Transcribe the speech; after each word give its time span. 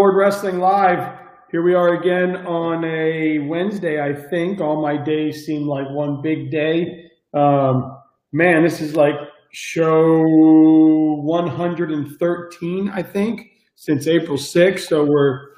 Ward 0.00 0.16
Wrestling 0.16 0.58
Live? 0.60 1.18
Here 1.50 1.62
we 1.62 1.74
are 1.74 2.00
again 2.00 2.46
on 2.46 2.82
a 2.86 3.40
Wednesday, 3.40 4.02
I 4.02 4.14
think. 4.14 4.58
All 4.58 4.80
my 4.80 4.96
days 4.96 5.44
seem 5.44 5.66
like 5.66 5.86
one 5.90 6.22
big 6.22 6.50
day. 6.50 7.10
Um, 7.34 7.98
man, 8.32 8.62
this 8.62 8.80
is 8.80 8.96
like 8.96 9.16
show 9.52 10.22
113, 10.22 12.88
I 12.88 13.02
think, 13.02 13.50
since 13.74 14.06
April 14.06 14.38
6th. 14.38 14.88
So 14.88 15.04
we're 15.04 15.48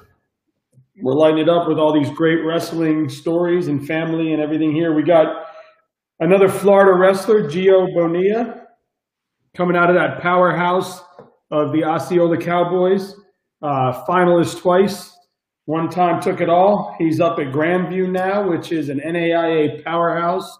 we're 1.01 1.13
lighting 1.13 1.37
it 1.37 1.47
up 1.47 1.69
with 1.69 1.77
all 1.77 1.93
these 1.93 2.09
great 2.09 2.43
wrestling 2.43 3.07
stories 3.07 3.69
and 3.69 3.87
family 3.87 4.33
and 4.33 4.41
everything 4.41 4.73
here. 4.73 4.93
We 4.93 5.03
got 5.03 5.45
another 6.19 6.49
Florida 6.49 6.99
wrestler, 6.99 7.49
Gio 7.49 7.87
Bonilla, 7.95 8.65
coming 9.55 9.77
out 9.77 9.89
of 9.89 9.95
that 9.95 10.21
powerhouse 10.21 10.99
of 11.49 11.71
the 11.71 11.85
Osceola 11.85 12.37
Cowboys. 12.37 13.15
Uh, 13.63 14.05
finalist 14.05 14.59
twice, 14.59 15.17
one 15.65 15.89
time 15.89 16.21
took 16.21 16.41
it 16.41 16.49
all. 16.49 16.93
He's 16.99 17.21
up 17.21 17.39
at 17.39 17.47
Grandview 17.47 18.11
now, 18.11 18.49
which 18.49 18.73
is 18.73 18.89
an 18.89 18.99
NAIA 18.99 19.81
powerhouse. 19.85 20.57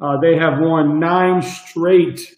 Uh, 0.00 0.18
they 0.22 0.34
have 0.36 0.58
won 0.58 0.98
nine 0.98 1.42
straight 1.42 2.34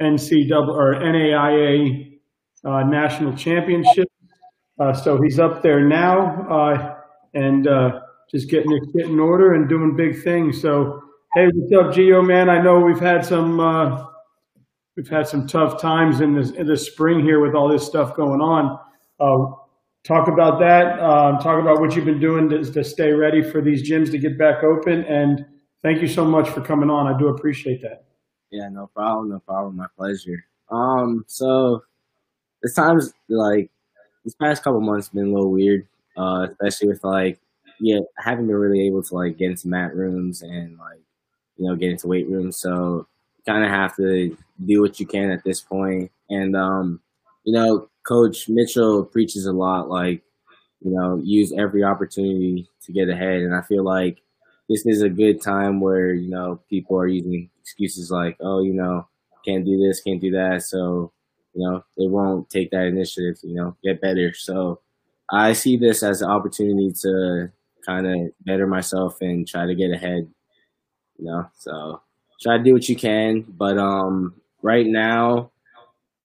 NCAA 0.00 0.68
or 0.68 0.94
NAIA 0.96 2.18
uh, 2.64 2.82
national 2.82 3.36
championships. 3.36 4.12
Uh, 4.80 4.92
so 4.92 5.20
he's 5.22 5.38
up 5.38 5.62
there 5.62 5.86
now 5.86 6.46
uh, 6.50 6.94
and 7.34 7.68
uh, 7.68 8.00
just 8.30 8.48
getting 8.50 8.72
it 8.72 8.82
getting 8.96 9.12
in 9.12 9.20
order 9.20 9.54
and 9.54 9.68
doing 9.68 9.94
big 9.94 10.22
things. 10.24 10.60
So 10.60 11.00
hey, 11.34 11.46
what's 11.54 11.72
up, 11.72 11.94
Gio 11.94 12.26
man? 12.26 12.48
I 12.48 12.60
know 12.60 12.80
we've 12.80 12.98
had 12.98 13.24
some 13.24 13.60
uh, 13.60 14.06
we've 14.96 15.08
had 15.08 15.28
some 15.28 15.46
tough 15.46 15.80
times 15.80 16.20
in 16.20 16.34
this 16.34 16.50
in 16.50 16.66
the 16.66 16.76
spring 16.76 17.20
here 17.20 17.40
with 17.40 17.54
all 17.54 17.68
this 17.68 17.86
stuff 17.86 18.16
going 18.16 18.40
on. 18.40 18.78
Uh, 19.22 19.54
talk 20.04 20.28
about 20.28 20.58
that. 20.58 20.98
Um, 21.00 21.38
talk 21.38 21.60
about 21.60 21.80
what 21.80 21.94
you've 21.94 22.04
been 22.04 22.20
doing 22.20 22.48
to, 22.50 22.64
to 22.64 22.82
stay 22.82 23.12
ready 23.12 23.42
for 23.42 23.60
these 23.60 23.88
gyms 23.88 24.10
to 24.10 24.18
get 24.18 24.36
back 24.36 24.64
open. 24.64 25.04
And 25.04 25.46
thank 25.82 26.02
you 26.02 26.08
so 26.08 26.24
much 26.24 26.48
for 26.48 26.60
coming 26.60 26.90
on. 26.90 27.12
I 27.12 27.16
do 27.16 27.28
appreciate 27.28 27.82
that. 27.82 28.04
Yeah, 28.50 28.68
no 28.68 28.88
problem, 28.88 29.30
no 29.30 29.38
problem. 29.38 29.76
My 29.76 29.86
pleasure. 29.96 30.44
Um, 30.70 31.24
so 31.28 31.82
this 32.62 32.74
time's 32.74 33.12
like 33.28 33.70
this 34.24 34.34
past 34.34 34.62
couple 34.62 34.80
months 34.80 35.08
been 35.08 35.28
a 35.28 35.32
little 35.32 35.50
weird, 35.50 35.86
uh, 36.16 36.46
especially 36.50 36.88
with 36.88 37.04
like 37.04 37.38
yeah, 37.80 37.98
I 38.18 38.30
haven't 38.30 38.46
been 38.46 38.56
really 38.56 38.86
able 38.86 39.02
to 39.02 39.14
like 39.14 39.38
get 39.38 39.50
into 39.50 39.68
mat 39.68 39.94
rooms 39.94 40.42
and 40.42 40.78
like 40.78 41.00
you 41.56 41.68
know 41.68 41.76
get 41.76 41.90
into 41.90 42.08
weight 42.08 42.28
rooms. 42.28 42.56
So 42.56 43.06
kind 43.46 43.64
of 43.64 43.70
have 43.70 43.96
to 43.96 44.36
do 44.64 44.80
what 44.80 45.00
you 45.00 45.06
can 45.06 45.30
at 45.30 45.44
this 45.44 45.60
point. 45.60 46.10
And 46.30 46.54
um, 46.56 47.00
you 47.44 47.52
know, 47.52 47.88
Coach 48.06 48.48
Mitchell 48.48 49.04
preaches 49.04 49.46
a 49.46 49.52
lot, 49.52 49.88
like 49.88 50.22
you 50.80 50.90
know, 50.90 51.20
use 51.22 51.52
every 51.56 51.84
opportunity 51.84 52.68
to 52.84 52.92
get 52.92 53.08
ahead. 53.08 53.42
And 53.42 53.54
I 53.54 53.62
feel 53.62 53.84
like 53.84 54.20
this 54.68 54.86
is 54.86 55.02
a 55.02 55.08
good 55.08 55.40
time 55.42 55.80
where 55.80 56.12
you 56.12 56.30
know 56.30 56.60
people 56.70 56.96
are 56.98 57.06
using 57.06 57.50
excuses 57.60 58.10
like, 58.10 58.36
oh, 58.40 58.62
you 58.62 58.74
know, 58.74 59.08
can't 59.46 59.64
do 59.64 59.78
this, 59.78 60.00
can't 60.00 60.20
do 60.20 60.30
that. 60.32 60.62
So 60.62 61.12
you 61.54 61.62
know, 61.68 61.84
they 61.98 62.06
won't 62.06 62.48
take 62.50 62.70
that 62.70 62.86
initiative, 62.86 63.38
you 63.42 63.54
know, 63.54 63.76
get 63.84 64.00
better. 64.00 64.32
So 64.34 64.80
I 65.30 65.52
see 65.52 65.76
this 65.76 66.02
as 66.02 66.22
an 66.22 66.30
opportunity 66.30 66.92
to 67.02 67.50
kind 67.86 68.06
of 68.06 68.32
better 68.40 68.66
myself 68.66 69.18
and 69.20 69.46
try 69.46 69.66
to 69.66 69.74
get 69.74 69.90
ahead, 69.92 70.28
you 71.18 71.26
know. 71.26 71.48
So 71.58 72.02
try 72.42 72.58
to 72.58 72.64
do 72.64 72.74
what 72.74 72.88
you 72.88 72.96
can. 72.96 73.42
But 73.42 73.78
um, 73.78 74.34
right 74.62 74.86
now, 74.86 75.51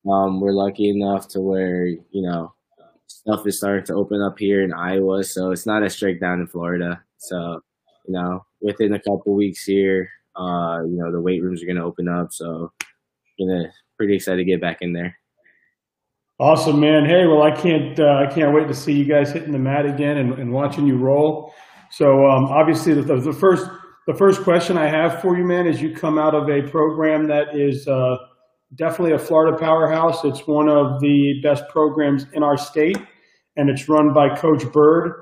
um, 0.09 0.39
we're 0.41 0.53
lucky 0.53 0.89
enough 0.89 1.27
to 1.29 1.39
where, 1.39 1.87
you 1.87 2.21
know, 2.21 2.53
stuff 3.07 3.45
is 3.45 3.57
starting 3.57 3.85
to 3.85 3.93
open 3.93 4.21
up 4.21 4.37
here 4.39 4.63
in 4.63 4.73
Iowa. 4.73 5.23
So 5.23 5.51
it's 5.51 5.65
not 5.65 5.83
as 5.83 5.95
strict 5.95 6.21
down 6.21 6.39
in 6.39 6.47
Florida. 6.47 7.01
So, 7.17 7.61
you 8.05 8.13
know, 8.13 8.45
within 8.61 8.93
a 8.93 8.99
couple 8.99 9.33
weeks 9.33 9.63
here, 9.63 10.09
uh, 10.35 10.79
you 10.83 10.97
know, 10.97 11.11
the 11.11 11.21
weight 11.21 11.41
rooms 11.41 11.63
are 11.63 11.65
going 11.65 11.77
to 11.77 11.83
open 11.83 12.07
up. 12.07 12.31
So, 12.31 12.71
gonna 13.39 13.71
pretty 13.97 14.15
excited 14.15 14.37
to 14.37 14.43
get 14.45 14.61
back 14.61 14.77
in 14.81 14.93
there. 14.93 15.17
Awesome, 16.39 16.79
man. 16.79 17.05
Hey, 17.05 17.25
well, 17.25 17.41
I 17.41 17.51
can't 17.51 17.99
uh, 17.99 18.23
I 18.27 18.31
can't 18.31 18.53
wait 18.53 18.67
to 18.67 18.73
see 18.73 18.93
you 18.93 19.05
guys 19.05 19.31
hitting 19.31 19.51
the 19.51 19.59
mat 19.59 19.87
again 19.87 20.17
and, 20.17 20.33
and 20.33 20.53
watching 20.53 20.85
you 20.85 20.97
roll. 20.97 21.53
So 21.89 22.27
um, 22.27 22.45
obviously, 22.45 22.93
the, 22.93 23.01
the, 23.01 23.33
first 23.33 23.65
the 24.05 24.13
first 24.13 24.43
question 24.43 24.77
I 24.77 24.87
have 24.87 25.19
for 25.19 25.35
you, 25.35 25.43
man, 25.43 25.65
is 25.65 25.81
you 25.81 25.95
come 25.95 26.19
out 26.19 26.35
of 26.35 26.47
a 26.49 26.61
program 26.69 27.27
that 27.27 27.55
is 27.55 27.87
uh, 27.87 28.17
definitely 28.75 29.13
a 29.13 29.19
Florida 29.19 29.57
powerhouse. 29.57 30.23
It's 30.23 30.47
one 30.47 30.69
of 30.69 30.99
the 30.99 31.39
best 31.43 31.67
programs 31.69 32.25
in 32.33 32.43
our 32.43 32.57
state, 32.57 32.97
and 33.55 33.69
it's 33.69 33.87
run 33.87 34.13
by 34.13 34.35
Coach 34.35 34.69
Bird. 34.71 35.13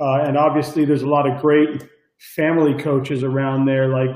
Uh, 0.00 0.22
and 0.24 0.36
obviously, 0.36 0.84
there's 0.84 1.02
a 1.02 1.08
lot 1.08 1.30
of 1.30 1.40
great 1.40 1.88
family 2.18 2.74
coaches 2.74 3.22
around 3.22 3.66
there, 3.66 3.88
like 3.88 4.10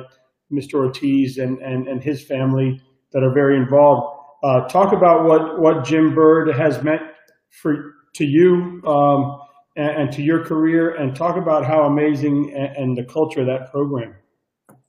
Mr. 0.52 0.74
Ortiz 0.74 1.38
and, 1.38 1.58
and, 1.58 1.88
and 1.88 2.02
his 2.02 2.22
family 2.22 2.80
that 3.12 3.22
are 3.22 3.32
very 3.32 3.56
involved. 3.56 4.20
Uh, 4.44 4.66
talk 4.68 4.92
about 4.92 5.24
what, 5.24 5.60
what 5.60 5.84
Jim 5.84 6.14
Bird 6.14 6.54
has 6.54 6.82
meant 6.82 7.02
for 7.50 7.94
to 8.14 8.24
you 8.24 8.82
um, 8.86 9.40
and, 9.76 10.02
and, 10.02 10.12
to 10.12 10.22
your 10.22 10.44
career, 10.44 10.94
and 10.94 11.14
talk 11.14 11.36
about 11.36 11.66
how 11.66 11.84
amazing 11.84 12.52
and, 12.54 12.76
and 12.76 12.96
the 12.96 13.04
culture 13.04 13.40
of 13.40 13.46
that 13.46 13.70
program. 13.70 14.14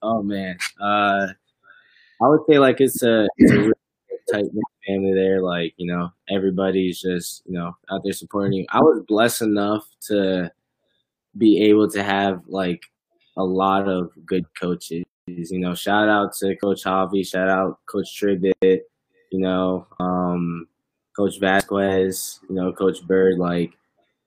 Oh 0.01 0.21
man, 0.21 0.57
uh, 0.81 1.27
I 2.21 2.27
would 2.27 2.41
say 2.49 2.59
like 2.59 2.79
it's 2.79 3.03
a, 3.03 3.27
it's 3.37 3.51
a 3.51 3.71
tight 4.31 4.45
family 4.85 5.13
there. 5.13 5.41
Like 5.41 5.73
you 5.77 5.87
know, 5.87 6.09
everybody's 6.29 7.01
just 7.01 7.43
you 7.45 7.53
know 7.53 7.75
out 7.91 8.01
there 8.03 8.13
supporting 8.13 8.53
you. 8.53 8.65
I 8.69 8.79
was 8.79 9.03
blessed 9.07 9.41
enough 9.41 9.87
to 10.07 10.51
be 11.37 11.63
able 11.63 11.89
to 11.91 12.03
have 12.03 12.43
like 12.47 12.83
a 13.37 13.43
lot 13.43 13.87
of 13.87 14.11
good 14.25 14.45
coaches 14.59 15.05
you 15.27 15.59
know, 15.59 15.75
shout 15.75 16.07
out 16.07 16.33
to 16.37 16.55
Coach 16.55 16.83
Javi, 16.83 17.27
shout 17.27 17.49
out 17.49 17.79
Coach 17.85 18.19
Tribbett, 18.19 18.81
you 19.31 19.39
know, 19.39 19.85
um, 19.99 20.67
Coach 21.15 21.39
Vasquez, 21.39 22.39
you 22.49 22.55
know, 22.55 22.71
Coach 22.71 23.05
Bird. 23.05 23.37
Like, 23.37 23.73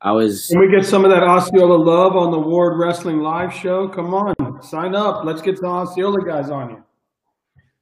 I 0.03 0.13
was. 0.13 0.49
Can 0.49 0.61
we 0.61 0.71
get 0.71 0.85
some 0.85 1.05
of 1.05 1.11
that 1.11 1.23
Osceola 1.23 1.75
love 1.75 2.17
on 2.17 2.31
the 2.31 2.39
Ward 2.39 2.79
Wrestling 2.79 3.21
Live 3.21 3.53
show? 3.53 3.89
Come 3.89 4.15
on, 4.15 4.63
sign 4.63 4.95
up. 4.95 5.25
Let's 5.25 5.43
get 5.43 5.59
some 5.59 5.69
Osceola 5.69 6.25
guys 6.25 6.51
on 6.51 6.71
here. 6.71 6.85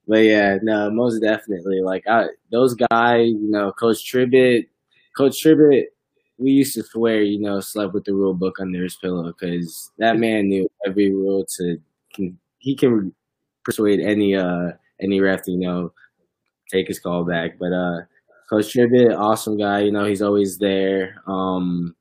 But 0.08 0.24
yeah, 0.24 0.58
no, 0.62 0.91
most 0.91 1.20
definitely. 1.20 1.80
Like 1.82 2.04
I, 2.08 2.28
those 2.50 2.74
guys, 2.74 3.28
you 3.28 3.50
know, 3.50 3.72
Coach 3.72 4.10
Tribbett, 4.10 4.66
Coach 5.16 5.44
Tribbett, 5.44 5.84
we 6.38 6.50
used 6.52 6.74
to 6.74 6.82
swear, 6.82 7.22
you 7.22 7.41
know, 7.41 7.60
slept 7.60 7.94
with 7.94 8.04
the 8.04 8.14
rule 8.14 8.34
book 8.34 8.56
under 8.60 8.82
his 8.82 8.96
pillow 8.96 9.32
because 9.32 9.91
that 9.98 10.19
man 10.19 10.48
knew 10.48 10.69
every 10.86 11.12
rule 11.12 11.46
to 11.58 11.78
he 12.58 12.74
can 12.74 13.14
persuade 13.64 14.00
any 14.00 14.34
uh 14.34 14.72
any 15.00 15.20
ref 15.20 15.42
to 15.44 15.52
you 15.52 15.58
know 15.58 15.92
take 16.70 16.88
his 16.88 17.00
call 17.00 17.25
back. 17.25 17.58
But 17.58 17.72
uh, 17.72 18.00
Coach 18.50 18.75
Tribbett, 18.75 19.19
awesome 19.19 19.58
guy. 19.58 19.80
You 19.80 19.92
know 19.92 20.04
he's 20.04 20.22
always 20.22 20.58
there. 20.58 21.16
Um, 21.26 21.94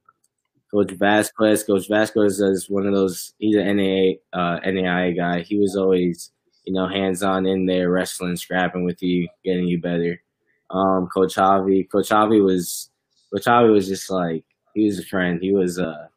Coach 0.73 0.91
Vasquez, 0.91 1.63
Coach 1.63 1.87
Vasquez 1.87 2.39
is 2.41 2.69
one 2.69 2.85
of 2.85 2.93
those. 2.93 3.33
He's 3.39 3.55
an 3.55 3.77
NAA 3.77 4.13
uh, 4.33 4.59
NAIA 4.61 5.15
guy. 5.15 5.41
He 5.41 5.57
was 5.57 5.75
always 5.75 6.31
you 6.67 6.73
know 6.73 6.87
hands 6.87 7.23
on 7.23 7.45
in 7.45 7.65
there, 7.65 7.89
wrestling, 7.89 8.35
scrapping 8.35 8.83
with 8.83 9.01
you, 9.01 9.29
getting 9.45 9.67
you 9.67 9.79
better. 9.79 10.21
Um, 10.69 11.07
Coach 11.07 11.35
Javi, 11.35 11.89
Coach 11.89 12.09
Javi 12.09 12.43
was 12.43 12.89
Coach 13.33 13.45
Javi 13.45 13.71
was 13.71 13.87
just 13.87 14.09
like 14.09 14.43
he 14.75 14.83
was 14.83 14.99
a 14.99 15.05
friend. 15.05 15.39
He 15.41 15.53
was 15.53 15.79
uh 15.79 16.07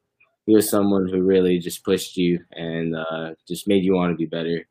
he 0.47 0.57
was 0.57 0.69
someone 0.69 1.09
who 1.09 1.23
really 1.23 1.61
just 1.61 1.85
pushed 1.85 2.17
you 2.17 2.41
and 2.51 2.97
uh, 2.97 3.31
just 3.47 3.69
made 3.69 3.85
you 3.85 3.95
want 3.95 4.13
to 4.13 4.17
be 4.17 4.27
better. 4.27 4.67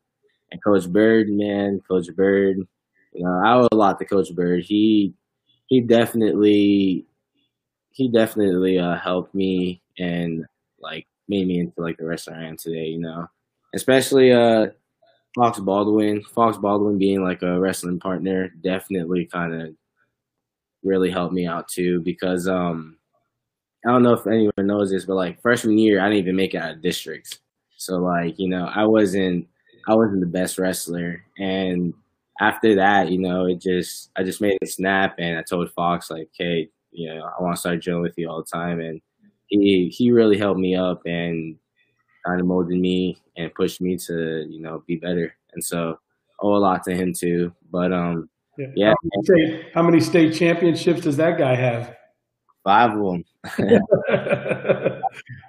And 0.52 0.62
Coach 0.62 0.86
Bird, 0.86 1.30
man, 1.30 1.80
Coach 1.88 2.14
Bird, 2.14 2.58
you 3.14 3.24
know, 3.24 3.40
I 3.42 3.54
owe 3.54 3.68
a 3.72 3.74
lot 3.74 3.98
to 3.98 4.04
Coach 4.04 4.34
Bird. 4.34 4.62
He 4.62 5.14
he 5.68 5.80
definitely 5.80 7.06
he 7.92 8.08
definitely 8.08 8.78
uh, 8.78 8.96
helped 8.96 9.34
me 9.34 9.80
and 9.98 10.44
like 10.78 11.06
made 11.26 11.46
me 11.46 11.60
into 11.60 11.80
like 11.80 11.96
the 11.96 12.04
wrestler 12.04 12.34
I 12.34 12.44
am 12.44 12.58
today. 12.58 12.88
You 12.88 13.00
know, 13.00 13.28
especially 13.74 14.30
uh, 14.30 14.66
Fox 15.34 15.60
Baldwin. 15.60 16.22
Fox 16.24 16.56
Baldwin 16.56 16.98
being 16.98 17.22
like 17.22 17.42
a 17.42 17.60
wrestling 17.60 18.00
partner 18.00 18.48
definitely 18.62 19.26
kind 19.26 19.54
of 19.54 19.74
really 20.82 21.10
helped 21.10 21.34
me 21.34 21.46
out 21.46 21.68
too 21.68 22.00
because 22.00 22.48
um 22.48 22.96
I 23.86 23.90
don't 23.92 24.02
know 24.02 24.12
if 24.12 24.26
anyone 24.26 24.52
knows 24.58 24.90
this, 24.90 25.06
but 25.06 25.14
like 25.14 25.40
freshman 25.40 25.78
year, 25.78 26.00
I 26.00 26.04
didn't 26.08 26.18
even 26.18 26.36
make 26.36 26.54
it 26.54 26.58
out 26.58 26.72
of 26.74 26.82
districts. 26.82 27.38
So 27.76 27.98
like, 27.98 28.38
you 28.38 28.48
know, 28.48 28.66
I 28.66 28.84
wasn't 28.84 29.48
I 29.88 29.94
wasn't 29.94 30.20
the 30.20 30.26
best 30.26 30.58
wrestler. 30.58 31.24
And 31.38 31.94
after 32.40 32.74
that, 32.76 33.10
you 33.10 33.18
know, 33.18 33.46
it 33.46 33.60
just 33.60 34.10
I 34.16 34.22
just 34.22 34.40
made 34.40 34.58
a 34.62 34.66
snap 34.66 35.16
and 35.18 35.38
I 35.38 35.42
told 35.42 35.72
Fox 35.72 36.10
like, 36.10 36.28
hey, 36.38 36.68
you 36.90 37.08
know, 37.14 37.22
I 37.24 37.42
want 37.42 37.56
to 37.56 37.60
start 37.60 37.80
drilling 37.80 38.02
with 38.02 38.18
you 38.18 38.28
all 38.28 38.42
the 38.42 38.56
time. 38.58 38.80
And 38.80 39.00
he 39.46 39.88
he 39.88 40.12
really 40.12 40.38
helped 40.38 40.60
me 40.60 40.76
up 40.76 41.02
and 41.06 41.56
kind 42.26 42.40
of 42.40 42.46
molded 42.46 42.78
me 42.78 43.20
and 43.36 43.54
pushed 43.54 43.80
me 43.80 43.96
to, 43.96 44.46
you 44.48 44.60
know, 44.60 44.82
be 44.86 44.96
better. 44.96 45.34
And 45.54 45.64
so 45.64 45.98
owe 46.40 46.56
a 46.56 46.58
lot 46.58 46.84
to 46.84 46.94
him 46.94 47.12
too. 47.12 47.52
But 47.70 47.92
um 47.92 48.28
yeah. 48.56 48.66
yeah. 48.76 48.92
How, 48.92 48.96
many 49.02 49.24
state, 49.24 49.64
how 49.74 49.82
many 49.82 50.00
state 50.00 50.34
championships 50.34 51.02
does 51.02 51.16
that 51.16 51.38
guy 51.38 51.54
have? 51.54 51.96
Five 52.62 52.90
of 52.90 52.98
them. 52.98 53.24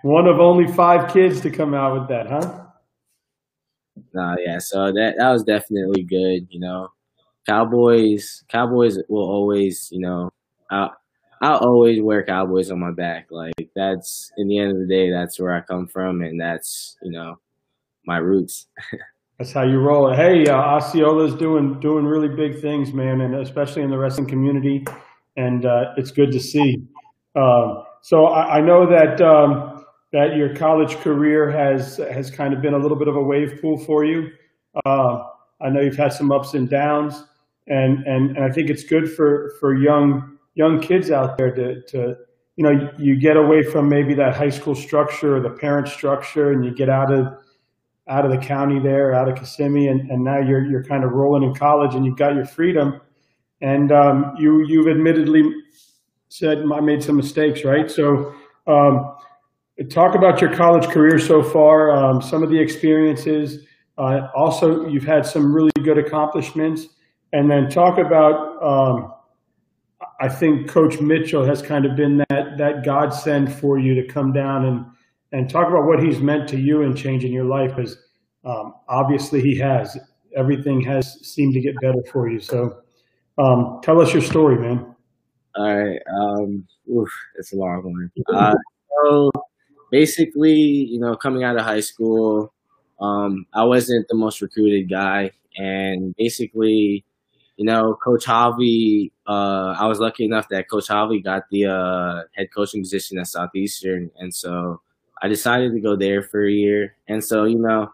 One 0.03 0.27
of 0.27 0.39
only 0.39 0.71
five 0.71 1.12
kids 1.12 1.41
to 1.41 1.50
come 1.50 1.73
out 1.73 2.00
with 2.00 2.07
that, 2.07 2.27
huh? 2.27 2.65
No, 4.13 4.35
yeah. 4.39 4.59
So 4.59 4.91
that 4.94 5.15
that 5.17 5.29
was 5.29 5.44
definitely 5.44 6.03
good. 6.03 6.47
You 6.50 6.62
know, 6.62 6.89
Cowboys. 7.45 8.44
Cowboys 8.47 8.97
will 9.09 9.29
always, 9.29 9.89
you 9.91 10.00
know, 10.00 10.31
I'll 11.41 11.57
always 11.57 12.01
wear 12.01 12.23
Cowboys 12.23 12.69
on 12.69 12.79
my 12.79 12.91
back. 12.91 13.27
Like 13.31 13.53
that's 13.75 14.31
in 14.38 14.47
the 14.47 14.59
end 14.59 14.71
of 14.71 14.77
the 14.77 14.88
day, 14.88 15.09
that's 15.09 15.39
where 15.39 15.55
I 15.55 15.61
come 15.61 15.88
from, 15.88 16.21
and 16.21 16.39
that's 16.39 16.97
you 17.01 17.11
know 17.11 17.39
my 18.05 18.17
roots. 18.17 18.67
That's 19.38 19.53
how 19.53 19.63
you 19.63 19.79
roll. 19.79 20.13
Hey, 20.13 20.45
uh, 20.45 20.55
Osceola's 20.55 21.33
doing 21.33 21.79
doing 21.79 22.05
really 22.05 22.27
big 22.27 22.61
things, 22.61 22.93
man, 22.93 23.21
and 23.21 23.33
especially 23.38 23.81
in 23.81 23.89
the 23.89 23.97
wrestling 23.97 24.27
community, 24.27 24.85
and 25.35 25.65
uh, 25.65 25.93
it's 25.97 26.11
good 26.11 26.31
to 26.33 26.39
see. 26.39 26.77
Um, 27.35 27.83
so 28.03 28.25
I, 28.25 28.57
I, 28.57 28.61
know 28.61 28.85
that 28.88 29.19
um, 29.19 29.83
that 30.13 30.35
your 30.35 30.53
college 30.55 30.95
career 30.97 31.49
has 31.49 31.97
has 31.97 32.29
kind 32.29 32.53
of 32.53 32.61
been 32.61 32.75
a 32.75 32.77
little 32.77 32.99
bit 32.99 33.07
of 33.07 33.15
a 33.15 33.23
wave 33.23 33.59
pool 33.59 33.79
for 33.79 34.05
you. 34.05 34.29
Uh, 34.85 35.23
I 35.59 35.69
know 35.69 35.81
you've 35.81 35.97
had 35.97 36.13
some 36.13 36.31
ups 36.31 36.53
and 36.53 36.69
downs, 36.69 37.23
and 37.65 38.05
and 38.05 38.38
and 38.38 38.45
I 38.45 38.51
think 38.51 38.69
it's 38.69 38.83
good 38.83 39.11
for 39.11 39.55
for 39.59 39.75
young 39.75 40.38
young 40.56 40.80
kids 40.80 41.12
out 41.12 41.38
there 41.38 41.51
to 41.51 41.81
to 41.83 42.15
you 42.56 42.63
know 42.63 42.92
you 42.98 43.15
get 43.15 43.38
away 43.38 43.63
from 43.63 43.88
maybe 43.89 44.13
that 44.13 44.36
high 44.36 44.50
school 44.50 44.75
structure 44.75 45.38
or 45.38 45.39
the 45.39 45.50
parent 45.50 45.88
structure, 45.88 46.51
and 46.51 46.65
you 46.65 46.74
get 46.74 46.89
out 46.89 47.12
of 47.12 47.27
out 48.07 48.25
of 48.25 48.31
the 48.31 48.38
county 48.38 48.80
there, 48.80 49.13
out 49.13 49.30
of 49.30 49.38
Kissimmee, 49.38 49.88
and, 49.88 50.09
and 50.12 50.24
now 50.24 50.39
you're 50.39 50.65
you're 50.65 50.83
kind 50.83 51.03
of 51.03 51.12
rolling 51.12 51.44
in 51.44 51.56
college 51.56 51.95
and 51.95 52.06
you've 52.06 52.18
got 52.18 52.36
your 52.36 52.45
freedom. 52.45 53.00
And 53.62 53.92
um, 53.92 54.36
you 54.38 54.65
you've 54.68 54.88
admittedly 54.88 55.44
said 56.30 56.59
I 56.74 56.80
made 56.80 57.03
some 57.03 57.15
mistakes, 57.15 57.63
right? 57.63 57.89
So 57.89 58.33
um, 58.68 59.15
talk 59.89 60.15
about 60.15 60.42
your 60.42 60.53
college 60.56 60.89
career 60.89 61.19
so 61.19 61.44
far, 61.44 61.92
um, 61.95 62.21
some 62.21 62.44
of 62.44 62.50
the 62.50 62.59
experiences. 62.59 63.65
Uh, 63.98 64.27
also, 64.36 64.88
you've 64.88 65.03
had 65.03 65.25
some 65.25 65.53
really 65.53 65.71
good 65.83 65.98
accomplishments, 65.98 66.88
and 67.33 67.50
then 67.50 67.69
talk 67.69 67.98
about. 67.98 69.20
I 70.21 70.29
think 70.29 70.69
Coach 70.69 71.01
Mitchell 71.01 71.44
has 71.44 71.63
kind 71.63 71.83
of 71.83 71.95
been 71.95 72.23
that 72.29 72.57
that 72.57 72.85
godsend 72.85 73.51
for 73.51 73.79
you 73.79 73.95
to 73.95 74.07
come 74.07 74.31
down 74.31 74.65
and 74.65 74.85
and 75.31 75.50
talk 75.50 75.68
about 75.68 75.85
what 75.85 76.01
he's 76.03 76.19
meant 76.19 76.47
to 76.50 76.59
you 76.59 76.83
and 76.83 76.95
changing 76.95 77.33
your 77.33 77.45
life 77.45 77.75
because 77.75 77.97
um, 78.45 78.75
obviously 78.88 79.41
he 79.41 79.57
has. 79.57 79.97
Everything 80.35 80.79
has 80.81 81.19
seemed 81.27 81.53
to 81.56 81.59
get 81.59 81.73
better 81.81 82.03
for 82.12 82.29
you. 82.29 82.39
So 82.39 82.81
um, 83.38 83.79
tell 83.83 84.00
us 84.00 84.13
your 84.13 84.21
story 84.21 84.59
man. 84.59 84.95
All 85.56 85.75
right 85.75 86.00
um 86.07 86.65
oof, 86.89 87.09
it's 87.38 87.51
a 87.51 87.56
long 87.56 87.81
one. 87.83 88.12
Uh, 88.31 88.56
so 89.03 89.31
basically 89.89 90.53
you 90.53 91.00
know 91.00 91.15
coming 91.15 91.44
out 91.44 91.57
of 91.57 91.65
high 91.65 91.81
school 91.81 92.53
um, 93.01 93.45
i 93.53 93.63
wasn't 93.63 94.07
the 94.07 94.15
most 94.15 94.41
recruited 94.41 94.89
guy. 94.89 95.31
And 95.57 96.15
basically 96.15 97.03
you 97.62 97.66
know 97.69 97.84
coach 98.04 98.25
Javi, 98.25 99.12
uh, 99.28 99.72
i 99.84 99.86
was 99.92 100.00
lucky 100.00 100.25
enough 100.25 100.48
that 100.50 100.69
coach 100.72 100.88
Javi 100.88 101.24
got 101.24 101.44
the 101.52 101.62
uh, 101.78 102.16
head 102.36 102.48
coaching 102.56 102.81
position 102.81 103.19
at 103.19 103.28
southeastern 103.28 104.12
and 104.22 104.34
so 104.34 104.81
I 105.22 105.28
decided 105.28 105.74
to 105.74 105.80
go 105.80 105.96
there 105.96 106.24
for 106.24 106.46
a 106.46 106.52
year. 106.52 106.96
And 107.08 107.24
so, 107.24 107.46
you 107.46 107.60
know, 107.60 107.92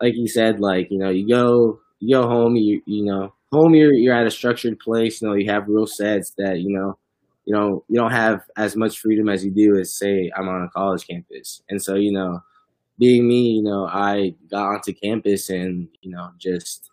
like 0.00 0.14
you 0.16 0.28
said, 0.28 0.60
like, 0.60 0.88
you 0.90 0.98
know, 0.98 1.10
you 1.10 1.28
go 1.28 1.80
you 2.00 2.14
go 2.16 2.28
home, 2.28 2.54
you 2.56 2.82
you 2.86 3.04
know, 3.04 3.34
home 3.52 3.74
you're 3.74 3.92
you're 3.92 4.14
at 4.14 4.26
a 4.26 4.30
structured 4.30 4.78
place, 4.78 5.20
you 5.20 5.28
know, 5.28 5.34
you 5.34 5.50
have 5.50 5.64
real 5.68 5.86
sets 5.86 6.32
that, 6.38 6.60
you 6.60 6.72
know, 6.78 6.96
you 7.44 7.54
know, 7.54 7.84
you 7.88 7.98
don't 7.98 8.12
have 8.12 8.42
as 8.56 8.76
much 8.76 8.98
freedom 9.00 9.28
as 9.28 9.44
you 9.44 9.50
do 9.50 9.76
as 9.78 9.92
say 9.92 10.30
I'm 10.36 10.48
on 10.48 10.62
a 10.62 10.68
college 10.68 11.06
campus. 11.08 11.62
And 11.68 11.82
so, 11.82 11.96
you 11.96 12.12
know, 12.12 12.40
being 12.98 13.26
me, 13.26 13.42
you 13.58 13.62
know, 13.62 13.86
I 13.86 14.34
got 14.50 14.66
onto 14.66 14.92
campus 14.94 15.50
and, 15.50 15.88
you 16.02 16.10
know, 16.12 16.30
just 16.38 16.90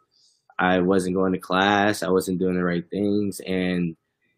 I 0.59 0.79
wasn't 0.79 1.15
going 1.15 1.33
to 1.33 1.39
class, 1.39 2.03
I 2.03 2.09
wasn't 2.09 2.39
doing 2.39 2.55
the 2.55 2.63
right 2.63 2.89
things 2.89 3.41
and 3.41 3.95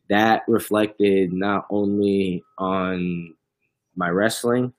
that 0.09 0.43
reflected 0.47 1.33
not 1.33 1.67
only 1.69 2.43
on 2.57 3.35
my 3.95 4.09
wrestling 4.09 4.73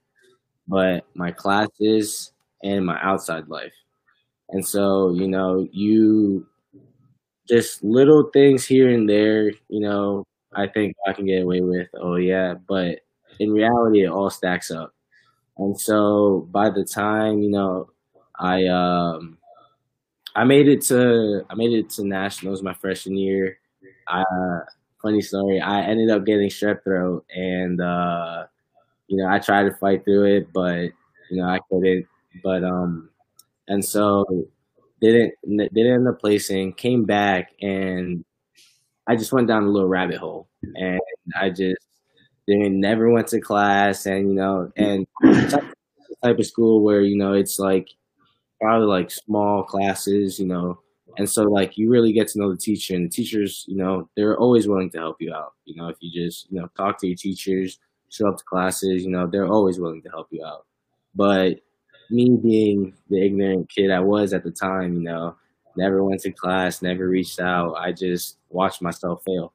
but 0.69 1.07
my 1.15 1.33
classes 1.33 2.33
and 2.63 2.87
my 2.87 2.99
outside 3.03 3.49
life. 3.49 3.75
And 4.51 4.67
so, 4.67 5.13
you 5.15 5.29
know, 5.29 5.69
you 5.73 6.47
just 7.49 7.83
little 7.83 8.31
things 8.33 8.67
here 8.67 8.89
and 8.91 9.09
there, 9.09 9.51
you 9.69 9.81
know, 9.81 10.25
I 10.55 10.67
think 10.67 10.95
I 11.07 11.13
can 11.13 11.27
get 11.27 11.43
away 11.43 11.61
with, 11.61 11.89
oh 12.01 12.17
yeah, 12.17 12.55
but 12.69 13.01
in 13.39 13.51
reality 13.53 14.05
it 14.05 14.09
all 14.11 14.31
stacks 14.31 14.71
up. 14.71 14.93
And 15.59 15.79
so 15.81 16.49
by 16.51 16.71
the 16.71 16.85
time, 16.85 17.41
you 17.41 17.51
know, 17.51 17.91
I 18.39 18.67
um 18.67 19.39
I 20.39 20.45
made 20.45 20.69
it 20.69 20.83
to 20.87 21.45
I 21.51 21.55
made 21.55 21.73
it 21.73 21.91
to 21.91 22.05
nationals 22.05 22.63
my 22.63 22.75
freshman 22.75 23.17
year. 23.17 23.59
Funny 25.03 25.21
story, 25.21 25.61
I 25.61 25.83
ended 25.83 26.11
up 26.11 26.27
getting 26.27 26.49
strep 26.49 26.83
throat 26.83 27.25
and 27.35 27.81
uh 27.81 28.47
you 29.09 29.19
know, 29.19 29.29
I 29.29 29.39
tried 29.41 29.65
to 29.65 29.75
fight 29.77 30.05
through 30.05 30.37
it, 30.37 30.53
but 30.53 30.91
you 31.31 31.39
know, 31.39 31.45
I 31.45 31.61
couldn't. 31.71 32.07
But 32.45 32.65
um, 32.65 33.11
and 33.69 33.85
so 33.85 34.25
didn't 35.01 35.35
didn't 35.47 35.95
end 35.95 36.09
up 36.09 36.21
placing. 36.21 36.75
Came 36.75 37.05
back 37.05 37.53
and 37.63 38.25
I 39.09 39.17
just 39.17 39.33
went 39.33 39.49
down 39.49 39.65
a 39.65 39.69
little 39.71 39.89
rabbit 39.89 40.19
hole, 40.19 40.49
and 40.77 41.01
I 41.41 41.51
just 41.51 41.79
didn't 42.49 42.81
never 42.81 43.11
went 43.11 43.29
to 43.29 43.41
class, 43.41 44.07
and 44.07 44.29
you 44.29 44.35
know, 44.35 44.73
and 44.77 45.07
type 46.25 46.39
of 46.39 46.47
school 46.47 46.83
where 46.85 47.03
you 47.03 47.17
know 47.17 47.35
it's 47.35 47.59
like 47.59 47.89
probably 48.61 48.87
like 48.87 49.11
small 49.11 49.63
classes, 49.63 50.39
you 50.39 50.47
know, 50.47 50.81
and 51.19 51.29
so 51.29 51.43
like 51.45 51.77
you 51.79 51.91
really 51.91 52.13
get 52.13 52.29
to 52.29 52.39
know 52.39 52.51
the 52.51 52.57
teacher, 52.59 52.95
and 52.95 53.07
the 53.07 53.11
teachers, 53.11 53.65
you 53.69 53.77
know, 53.77 54.09
they're 54.17 54.39
always 54.39 54.69
willing 54.69 54.91
to 54.91 54.99
help 54.99 55.17
you 55.21 55.33
out. 55.35 55.53
You 55.65 55.77
know, 55.77 55.89
if 55.89 55.97
you 56.01 56.11
just 56.13 56.51
you 56.51 56.61
know 56.61 56.69
talk 56.77 56.99
to 57.01 57.07
your 57.07 57.17
teachers 57.17 57.79
show 58.11 58.29
up 58.29 58.39
to 58.39 58.45
classes, 58.45 59.05
you 59.05 59.11
know, 59.11 59.27
they're 59.27 59.47
always 59.49 59.79
willing 59.79 60.03
to 60.03 60.09
help 60.11 60.29
you 60.31 60.45
out. 60.45 60.65
But 61.15 61.61
me 62.11 62.39
being 62.43 62.95
the 63.11 63.25
ignorant 63.25 63.69
kid 63.71 63.91
I 63.91 64.01
was 64.01 64.33
at 64.33 64.45
the 64.45 64.51
time, 64.51 64.95
you 64.95 65.01
know, 65.01 65.37
never 65.77 66.03
went 66.05 66.21
to 66.23 66.31
class, 66.33 66.83
never 66.83 67.07
reached 67.09 67.41
out. 67.41 67.75
I 67.75 67.93
just 67.93 68.39
watched 68.51 68.81
myself 68.83 69.23
fail. 69.27 69.53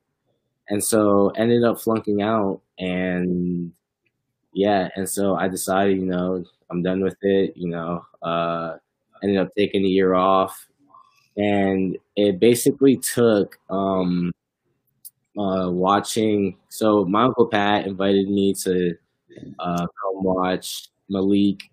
And 0.70 0.84
so 0.84 1.30
ended 1.32 1.64
up 1.64 1.80
flunking 1.82 2.22
out 2.22 2.62
and 2.80 3.74
yeah, 4.54 4.90
and 4.96 5.10
so 5.10 5.36
I 5.36 5.48
decided, 5.48 5.98
you 6.00 6.06
know, 6.06 6.46
I'm 6.72 6.84
done 6.84 7.02
with 7.04 7.18
it, 7.22 7.58
you 7.58 7.70
know, 7.70 8.06
uh 8.22 8.78
ended 9.24 9.38
up 9.38 9.50
taking 9.58 9.84
a 9.86 9.88
year 9.88 10.14
off 10.14 10.68
and 11.38 11.98
it 12.16 12.40
basically 12.40 12.98
took 12.98 13.58
um 13.70 14.32
uh, 15.38 15.70
watching. 15.70 16.56
So 16.70 17.06
my 17.06 17.24
uncle 17.24 17.48
Pat 17.48 17.88
invited 17.88 18.30
me 18.30 18.54
to 18.56 18.96
uh, 19.60 19.88
come 19.88 20.24
watch 20.24 20.90
Malik 21.10 21.64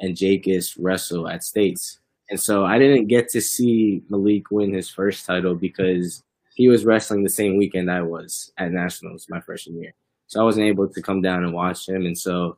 and 0.00 0.16
Jakis 0.16 0.76
wrestle 0.78 1.28
at 1.28 1.44
States, 1.44 2.00
and 2.30 2.40
so 2.40 2.64
I 2.64 2.78
didn't 2.78 3.08
get 3.08 3.28
to 3.30 3.40
see 3.40 4.02
Malik 4.08 4.50
win 4.50 4.72
his 4.72 4.88
first 4.88 5.26
title 5.26 5.54
because 5.54 6.22
he 6.54 6.68
was 6.68 6.84
wrestling 6.84 7.24
the 7.24 7.28
same 7.30 7.56
weekend 7.56 7.90
I 7.90 8.02
was 8.02 8.52
at 8.58 8.72
nationals 8.72 9.26
my 9.28 9.40
freshman 9.40 9.82
year. 9.82 9.92
So 10.28 10.40
I 10.40 10.44
wasn't 10.44 10.66
able 10.66 10.88
to 10.88 11.02
come 11.02 11.20
down 11.20 11.44
and 11.44 11.52
watch 11.52 11.88
him, 11.88 12.06
and 12.06 12.16
so 12.16 12.56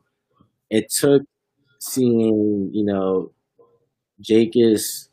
it 0.69 0.89
took 0.89 1.23
seeing 1.79 2.71
you 2.73 2.85
know 2.85 3.31
Jakis 4.21 5.09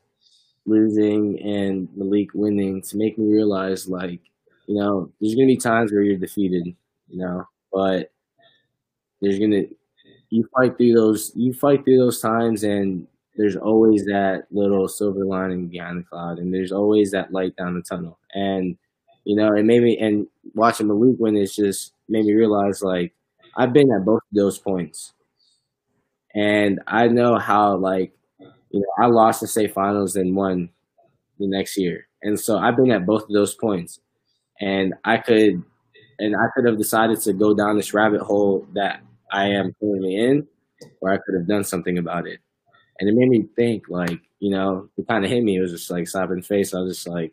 losing 0.67 1.41
and 1.41 1.89
Malik 1.97 2.31
winning 2.35 2.83
to 2.83 2.97
make 2.97 3.19
me 3.19 3.27
realize 3.33 3.89
like 3.89 4.21
you 4.69 4.77
know, 4.77 5.13
there's 5.21 5.35
gonna 5.35 5.47
be 5.47 5.57
times 5.59 5.93
where 5.93 6.03
you're 6.03 6.19
defeated, 6.19 6.67
you 7.09 7.19
know, 7.19 7.45
but 7.73 8.13
there's 9.21 9.39
gonna 9.39 9.63
you 10.31 10.47
fight 10.57 10.77
through 10.79 10.95
those 10.95 11.33
you 11.35 11.53
fight 11.53 11.85
through 11.85 11.99
those 11.99 12.21
times 12.21 12.65
and 12.65 13.07
there's 13.37 13.57
always 13.57 14.05
that 14.07 14.47
little 14.51 14.89
silver 14.89 15.25
lining 15.25 15.69
behind 15.69 16.01
the 16.01 16.05
cloud 16.05 16.39
and 16.39 16.55
there's 16.55 16.73
always 16.73 17.13
that 17.13 17.33
light 17.33 17.57
down 17.57 17.75
the 17.75 17.83
tunnel. 17.83 18.19
And 18.35 18.77
you 19.25 19.37
know, 19.37 19.55
it 19.55 19.65
made 19.65 19.83
me 19.83 19.99
and 19.99 20.27
watching 20.55 20.89
Malik 20.89 21.17
win 21.19 21.37
is 21.37 21.57
just 21.57 21.93
made 22.09 22.27
me 22.27 22.35
realize 22.35 22.83
like 22.83 23.15
I've 23.57 23.73
been 23.73 23.93
at 23.93 24.05
both 24.05 24.23
of 24.31 24.37
those 24.37 24.59
points. 24.59 25.13
And 26.35 26.81
I 26.87 27.09
know 27.09 27.39
how 27.39 27.77
like 27.77 28.13
you 28.75 28.81
know, 28.81 29.05
I 29.05 29.07
lost 29.09 29.41
the 29.41 29.47
state 29.47 29.73
finals 29.73 30.17
and 30.17 30.35
won 30.37 30.69
the 31.39 31.47
next 31.47 31.79
year. 31.79 32.09
And 32.23 32.41
so 32.41 32.59
I've 32.59 32.77
been 32.77 32.91
at 32.91 33.07
both 33.07 33.23
of 33.25 33.31
those 33.31 33.55
points 33.55 34.01
and 34.61 34.95
I 35.05 35.19
could 35.19 35.63
and 36.19 36.37
I 36.37 36.47
could 36.55 36.67
have 36.67 36.79
decided 36.79 37.21
to 37.23 37.33
go 37.33 37.55
down 37.55 37.77
this 37.77 37.95
rabbit 37.95 38.23
hole 38.23 38.67
that 38.75 39.03
I 39.33 39.49
am 39.49 39.75
currently 39.81 40.17
in, 40.17 40.49
or 41.01 41.13
I 41.13 41.19
could 41.19 41.35
have 41.37 41.49
done 41.49 41.65
something 41.65 41.99
about 41.99 42.27
it. 42.27 42.41
And 42.99 43.09
it 43.09 43.15
made 43.17 43.29
me 43.29 43.49
think, 43.57 43.85
like, 43.89 44.21
you 44.41 44.51
know, 44.51 44.89
it 44.97 45.09
kind 45.09 45.25
of 45.25 45.31
hit 45.31 45.45
me. 45.45 45.57
It 45.57 45.61
was 45.61 45.73
just 45.73 45.91
like 45.91 46.09
slap 46.09 46.31
in 46.31 46.37
the 46.37 46.43
face. 46.43 46.75
I 46.75 46.81
was 46.81 46.97
just 46.97 47.09
like, 47.09 47.33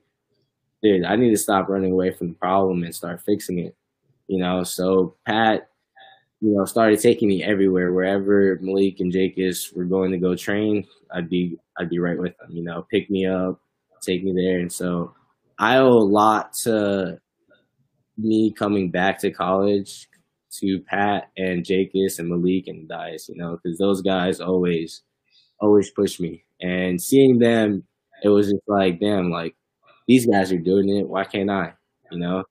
dude, 0.84 1.06
I 1.06 1.16
need 1.16 1.32
to 1.32 1.38
stop 1.38 1.70
running 1.70 1.92
away 1.92 2.12
from 2.12 2.30
the 2.30 2.36
problem 2.36 2.84
and 2.84 2.96
start 2.96 3.22
fixing 3.22 3.60
it. 3.60 3.76
you 4.32 4.40
know. 4.40 4.64
So 4.64 5.16
Pat, 5.26 5.70
you 6.42 6.56
know, 6.56 6.66
started 6.66 7.00
taking 7.00 7.30
me 7.30 7.44
everywhere, 7.44 7.94
wherever 7.94 8.58
Malik 8.62 9.00
and 9.00 9.12
Jacobs 9.12 9.72
were 9.76 9.86
going 9.86 10.12
to 10.12 10.18
go 10.18 10.36
train. 10.36 10.86
I'd 11.14 11.30
be 11.30 11.58
I'd 11.78 11.90
be 11.90 12.00
right 12.00 12.18
with 12.18 12.38
them, 12.38 12.50
you 12.52 12.64
know, 12.64 12.86
pick 12.92 13.10
me 13.10 13.26
up, 13.28 13.60
take 14.02 14.24
me 14.24 14.34
there, 14.36 14.60
and 14.60 14.72
so 14.72 15.14
I 15.60 15.78
owe 15.78 15.90
a 15.90 16.10
lot 16.12 16.54
to 16.64 17.20
me 18.18 18.54
coming 18.58 18.92
back 18.92 19.20
to 19.20 19.32
college 19.32 20.08
to 20.60 20.80
Pat 20.88 21.30
and 21.38 21.66
Jacobs 21.66 22.20
and 22.20 22.30
Malik 22.30 22.68
and 22.68 22.88
Dice, 22.90 23.30
you 23.30 23.36
know, 23.38 23.58
because 23.64 23.78
those 23.78 24.02
guys 24.02 24.42
always 24.42 25.04
always 25.60 25.92
push 25.92 26.20
me, 26.20 26.44
and 26.62 27.02
seeing 27.02 27.40
them, 27.40 27.84
it 28.24 28.30
was 28.30 28.48
just 28.48 28.64
like, 28.68 29.00
damn, 29.00 29.30
like 29.30 29.56
these 30.08 30.26
guys 30.28 30.52
are 30.52 30.58
doing 30.58 30.90
it, 30.90 31.08
why 31.08 31.24
can't 31.24 31.50
I, 31.52 31.74
you 32.12 32.20
know? 32.20 32.44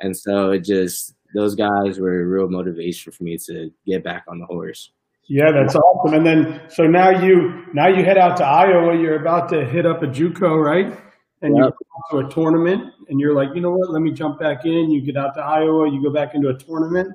And 0.00 0.16
so 0.16 0.52
it 0.52 0.64
just 0.64 1.14
those 1.34 1.54
guys 1.54 1.98
were 1.98 2.20
a 2.20 2.26
real 2.26 2.48
motivation 2.48 3.12
for 3.12 3.24
me 3.24 3.36
to 3.46 3.70
get 3.86 4.02
back 4.02 4.24
on 4.28 4.38
the 4.38 4.46
horse. 4.46 4.90
Yeah, 5.28 5.52
that's 5.52 5.74
awesome. 5.74 6.14
And 6.14 6.26
then 6.26 6.62
so 6.68 6.84
now 6.84 7.10
you 7.10 7.66
now 7.74 7.88
you 7.88 8.02
head 8.02 8.16
out 8.16 8.36
to 8.38 8.46
Iowa. 8.46 8.98
You're 8.98 9.20
about 9.20 9.50
to 9.50 9.64
hit 9.64 9.84
up 9.84 10.02
a 10.02 10.06
JUCO, 10.06 10.64
right? 10.64 10.98
And 11.42 11.54
yep. 11.56 11.74
you 11.78 11.86
go 12.10 12.22
to 12.22 12.26
a 12.26 12.30
tournament, 12.30 12.92
and 13.08 13.20
you're 13.20 13.34
like, 13.34 13.50
you 13.54 13.60
know 13.60 13.70
what? 13.70 13.90
Let 13.90 14.00
me 14.00 14.10
jump 14.10 14.40
back 14.40 14.64
in. 14.64 14.90
You 14.90 15.02
get 15.02 15.16
out 15.16 15.34
to 15.34 15.40
Iowa. 15.40 15.90
You 15.90 16.02
go 16.02 16.10
back 16.10 16.34
into 16.34 16.48
a 16.48 16.58
tournament. 16.58 17.14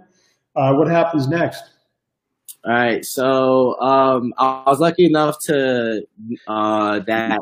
Uh, 0.55 0.74
what 0.74 0.88
happens 0.88 1.27
next? 1.27 1.63
All 2.63 2.72
right. 2.72 3.03
So 3.03 3.79
um, 3.82 4.34
I 4.38 4.63
was 4.67 4.79
lucky 4.79 5.05
enough 5.05 5.38
to 5.46 6.05
uh, 6.48 7.00
that 7.00 7.39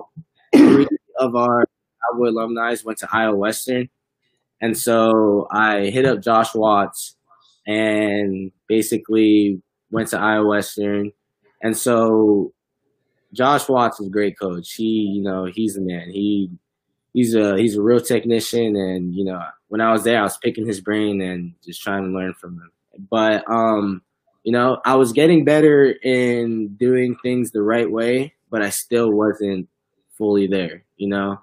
three 0.56 0.88
of 1.20 1.36
our 1.36 1.68
Iowa 2.14 2.30
alumni 2.30 2.76
went 2.84 2.98
to 3.00 3.10
Iowa 3.12 3.36
Western. 3.36 3.90
And 4.62 4.78
so 4.78 5.48
I 5.52 5.86
hit 5.86 6.06
up 6.06 6.22
Josh 6.22 6.54
Watts 6.54 7.16
and 7.66 8.52
basically 8.68 9.62
went 9.92 10.10
to 10.10 10.20
Iowa 10.20 10.48
Western. 10.48 11.12
And 11.62 11.76
so 11.76 12.54
Josh 13.34 13.68
Watts 13.68 14.00
is 14.00 14.08
a 14.08 14.12
great 14.12 14.38
coach. 14.40 14.74
He, 14.74 15.12
you 15.16 15.22
know, 15.22 15.46
he's 15.46 15.78
a 15.78 15.82
man. 15.82 16.10
He 16.12 16.50
he's 17.14 17.36
a 17.36 17.58
he's 17.58 17.76
a 17.76 17.82
real 17.82 18.00
technician 18.00 18.76
and 18.76 19.14
you 19.16 19.26
know, 19.26 19.42
when 19.68 19.82
I 19.82 19.92
was 19.92 20.04
there 20.04 20.20
I 20.20 20.24
was 20.24 20.38
picking 20.38 20.66
his 20.66 20.82
brain 20.82 21.22
and 21.22 21.54
just 21.66 21.82
trying 21.82 22.04
to 22.04 22.18
learn 22.18 22.34
from 22.34 22.56
him. 22.56 22.72
But 23.10 23.44
um, 23.50 24.02
you 24.44 24.52
know, 24.52 24.82
I 24.86 24.96
was 24.96 25.14
getting 25.14 25.46
better 25.46 25.92
in 26.04 26.76
doing 26.76 27.16
things 27.24 27.52
the 27.52 27.62
right 27.62 27.90
way, 27.90 28.34
but 28.50 28.62
I 28.62 28.70
still 28.70 29.12
wasn't 29.12 29.68
fully 30.18 30.48
there, 30.48 30.84
you 30.98 31.08
know. 31.08 31.42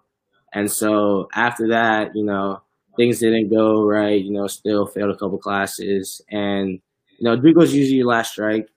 And 0.52 0.70
so 0.70 1.28
after 1.34 1.68
that, 1.68 2.14
you 2.14 2.24
know, 2.24 2.62
things 2.98 3.20
didn't 3.20 3.48
go 3.48 3.84
right, 3.84 4.22
you 4.22 4.32
know, 4.32 4.46
still 4.48 4.86
failed 4.86 5.10
a 5.10 5.16
couple 5.16 5.38
classes. 5.38 6.20
And, 6.30 6.80
you 7.18 7.22
know, 7.22 7.38
JUCO's 7.38 7.74
usually 7.74 7.98
your 7.98 8.08
last 8.08 8.32
strike. 8.32 8.68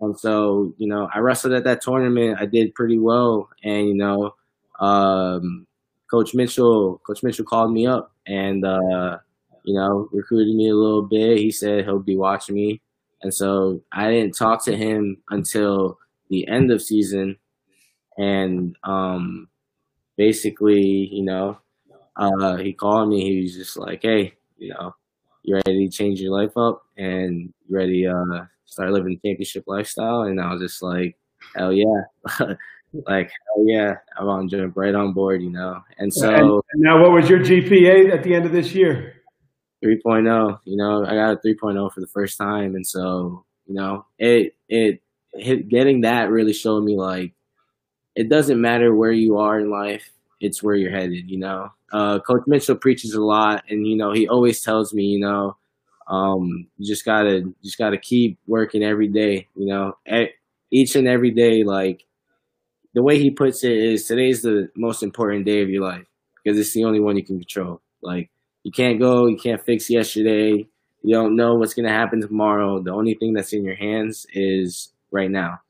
And 0.00 0.18
so, 0.18 0.74
you 0.78 0.88
know, 0.88 1.08
I 1.14 1.18
wrestled 1.18 1.52
at 1.52 1.64
that 1.64 1.82
tournament. 1.82 2.38
I 2.40 2.46
did 2.46 2.74
pretty 2.74 2.98
well. 2.98 3.50
And, 3.62 3.88
you 3.88 3.94
know, 3.94 4.34
um, 4.80 5.66
Coach 6.10 6.34
Mitchell, 6.34 7.00
Coach 7.06 7.22
Mitchell 7.22 7.44
called 7.44 7.72
me 7.72 7.86
up 7.86 8.12
and, 8.26 8.64
uh, 8.64 9.18
you 9.64 9.74
know, 9.74 10.08
recruited 10.12 10.54
me 10.54 10.70
a 10.70 10.74
little 10.74 11.02
bit. 11.02 11.38
He 11.38 11.50
said 11.50 11.84
he'll 11.84 11.98
be 11.98 12.16
watching 12.16 12.54
me. 12.54 12.80
And 13.22 13.34
so 13.34 13.82
I 13.92 14.10
didn't 14.10 14.36
talk 14.36 14.64
to 14.64 14.76
him 14.76 15.18
until 15.28 15.98
the 16.30 16.48
end 16.48 16.70
of 16.70 16.80
season. 16.80 17.36
And 18.16 18.76
um, 18.84 19.48
basically, 20.16 21.10
you 21.12 21.24
know, 21.24 21.58
uh, 22.18 22.56
he 22.56 22.72
called 22.72 23.08
me. 23.08 23.22
He 23.22 23.42
was 23.42 23.54
just 23.54 23.76
like, 23.78 24.00
"Hey, 24.02 24.34
you 24.58 24.74
know, 24.74 24.94
you 25.42 25.54
ready 25.54 25.88
to 25.88 25.96
change 25.96 26.20
your 26.20 26.32
life 26.32 26.56
up 26.56 26.82
and 26.96 27.52
you 27.66 27.76
ready 27.76 28.02
to 28.02 28.10
uh, 28.10 28.46
start 28.66 28.90
living 28.90 29.20
championship 29.24 29.64
lifestyle?" 29.66 30.22
And 30.22 30.40
I 30.40 30.52
was 30.52 30.60
just 30.60 30.82
like, 30.82 31.16
"Hell 31.56 31.72
yeah!" 31.72 32.02
like 33.06 33.30
hell 33.30 33.64
yeah, 33.66 33.94
I'm 34.18 34.28
on 34.28 34.48
jump 34.48 34.76
right 34.76 34.94
on 34.94 35.12
board, 35.12 35.42
you 35.42 35.50
know. 35.50 35.80
And 35.98 36.12
so 36.12 36.62
and 36.72 36.82
now, 36.82 37.00
what 37.00 37.12
was 37.12 37.28
your 37.28 37.40
GPA 37.40 38.12
at 38.12 38.22
the 38.22 38.34
end 38.34 38.46
of 38.46 38.52
this 38.52 38.74
year? 38.74 39.14
3.0. 39.84 40.58
You 40.64 40.76
know, 40.76 41.04
I 41.04 41.14
got 41.14 41.32
a 41.32 41.36
3.0 41.36 41.92
for 41.92 42.00
the 42.00 42.08
first 42.08 42.36
time, 42.36 42.74
and 42.74 42.86
so 42.86 43.44
you 43.66 43.74
know, 43.74 44.06
it 44.18 44.56
it 44.68 45.02
hit, 45.34 45.68
getting 45.68 46.00
that 46.00 46.30
really 46.30 46.52
showed 46.52 46.82
me 46.82 46.96
like 46.96 47.32
it 48.16 48.28
doesn't 48.28 48.60
matter 48.60 48.92
where 48.94 49.12
you 49.12 49.38
are 49.38 49.60
in 49.60 49.70
life 49.70 50.10
it's 50.40 50.62
where 50.62 50.74
you're 50.74 50.90
headed. 50.90 51.30
You 51.30 51.38
know, 51.38 51.68
uh, 51.92 52.20
Coach 52.20 52.42
Mitchell 52.46 52.76
preaches 52.76 53.14
a 53.14 53.22
lot, 53.22 53.64
and 53.68 53.86
you 53.86 53.96
know 53.96 54.12
he 54.12 54.28
always 54.28 54.60
tells 54.60 54.94
me, 54.94 55.04
you 55.04 55.20
know, 55.20 55.56
um, 56.08 56.68
you 56.76 56.86
just 56.86 57.04
gotta 57.04 57.42
just 57.62 57.78
gotta 57.78 57.98
keep 57.98 58.38
working 58.46 58.82
every 58.82 59.08
day. 59.08 59.48
You 59.56 59.66
know, 59.66 59.96
each 60.70 60.96
and 60.96 61.08
every 61.08 61.30
day. 61.30 61.62
Like 61.64 62.04
the 62.94 63.02
way 63.02 63.18
he 63.18 63.30
puts 63.30 63.64
it 63.64 63.72
is, 63.72 64.06
today's 64.06 64.42
the 64.42 64.68
most 64.76 65.02
important 65.02 65.44
day 65.44 65.62
of 65.62 65.68
your 65.68 65.82
life 65.82 66.06
because 66.42 66.58
it's 66.58 66.72
the 66.72 66.84
only 66.84 67.00
one 67.00 67.16
you 67.16 67.24
can 67.24 67.38
control. 67.38 67.80
Like 68.02 68.30
you 68.64 68.72
can't 68.72 68.98
go, 69.00 69.26
you 69.26 69.36
can't 69.36 69.64
fix 69.64 69.90
yesterday. 69.90 70.66
You 71.02 71.14
don't 71.14 71.36
know 71.36 71.54
what's 71.54 71.74
gonna 71.74 71.92
happen 71.92 72.20
tomorrow. 72.20 72.82
The 72.82 72.92
only 72.92 73.14
thing 73.14 73.32
that's 73.34 73.52
in 73.52 73.64
your 73.64 73.76
hands 73.76 74.26
is 74.32 74.92
right 75.10 75.30
now. 75.30 75.60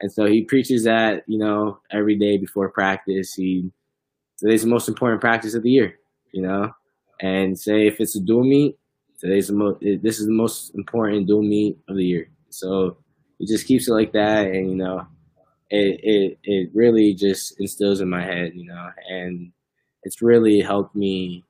And 0.00 0.12
so 0.12 0.26
he 0.26 0.44
preaches 0.44 0.84
that, 0.84 1.22
you 1.26 1.38
know, 1.38 1.78
every 1.90 2.16
day 2.16 2.36
before 2.36 2.68
practice. 2.70 3.34
He 3.34 3.70
today's 4.38 4.62
the 4.62 4.68
most 4.68 4.88
important 4.88 5.20
practice 5.20 5.54
of 5.54 5.62
the 5.62 5.70
year, 5.70 5.98
you 6.32 6.42
know. 6.42 6.70
And 7.20 7.58
say 7.58 7.86
if 7.86 8.00
it's 8.00 8.16
a 8.16 8.20
dual 8.20 8.44
meet, 8.44 8.76
today's 9.20 9.48
the 9.48 9.54
most. 9.54 9.80
This 9.80 10.18
is 10.18 10.26
the 10.26 10.32
most 10.32 10.74
important 10.74 11.26
dual 11.26 11.42
meet 11.42 11.78
of 11.88 11.96
the 11.96 12.04
year. 12.04 12.28
So 12.50 12.98
it 13.40 13.48
just 13.48 13.66
keeps 13.66 13.88
it 13.88 13.92
like 13.92 14.12
that, 14.12 14.46
and 14.46 14.70
you 14.70 14.76
know, 14.76 15.06
it 15.70 16.00
it 16.02 16.38
it 16.42 16.70
really 16.74 17.14
just 17.14 17.60
instills 17.60 18.00
in 18.00 18.08
my 18.08 18.22
head, 18.22 18.52
you 18.54 18.66
know, 18.66 18.90
and 19.08 19.52
it's 20.02 20.22
really 20.22 20.60
helped 20.60 20.94
me 20.94 21.44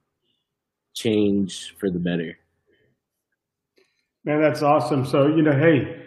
change 0.94 1.74
for 1.78 1.90
the 1.90 1.98
better. 1.98 2.36
Man, 4.24 4.40
that's 4.40 4.62
awesome. 4.62 5.04
So 5.04 5.26
you 5.28 5.42
know, 5.42 5.52
hey. 5.52 6.00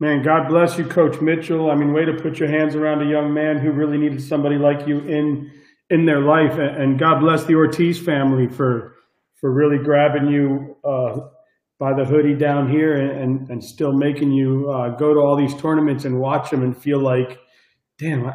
Man, 0.00 0.22
God 0.24 0.48
bless 0.48 0.76
you, 0.76 0.84
Coach 0.84 1.20
Mitchell. 1.20 1.70
I 1.70 1.76
mean, 1.76 1.92
way 1.92 2.04
to 2.04 2.12
put 2.14 2.40
your 2.40 2.48
hands 2.48 2.74
around 2.74 3.00
a 3.00 3.08
young 3.08 3.32
man 3.32 3.58
who 3.58 3.70
really 3.70 3.96
needed 3.96 4.20
somebody 4.20 4.58
like 4.58 4.88
you 4.88 4.98
in 4.98 5.52
in 5.90 6.06
their 6.06 6.20
life. 6.20 6.58
And 6.58 6.98
God 6.98 7.20
bless 7.20 7.44
the 7.44 7.54
Ortiz 7.54 7.98
family 7.98 8.48
for 8.48 8.94
for 9.40 9.52
really 9.52 9.76
grabbing 9.76 10.28
you 10.28 10.76
uh, 10.84 11.20
by 11.78 11.92
the 11.92 12.04
hoodie 12.04 12.34
down 12.34 12.70
here 12.70 12.94
and, 12.96 13.50
and 13.50 13.62
still 13.62 13.92
making 13.92 14.32
you 14.32 14.70
uh, 14.70 14.88
go 14.96 15.12
to 15.12 15.20
all 15.20 15.36
these 15.36 15.54
tournaments 15.60 16.06
and 16.06 16.18
watch 16.18 16.50
them 16.50 16.62
and 16.62 16.74
feel 16.74 16.98
like, 16.98 17.38
damn, 17.98 18.26
I, 18.26 18.32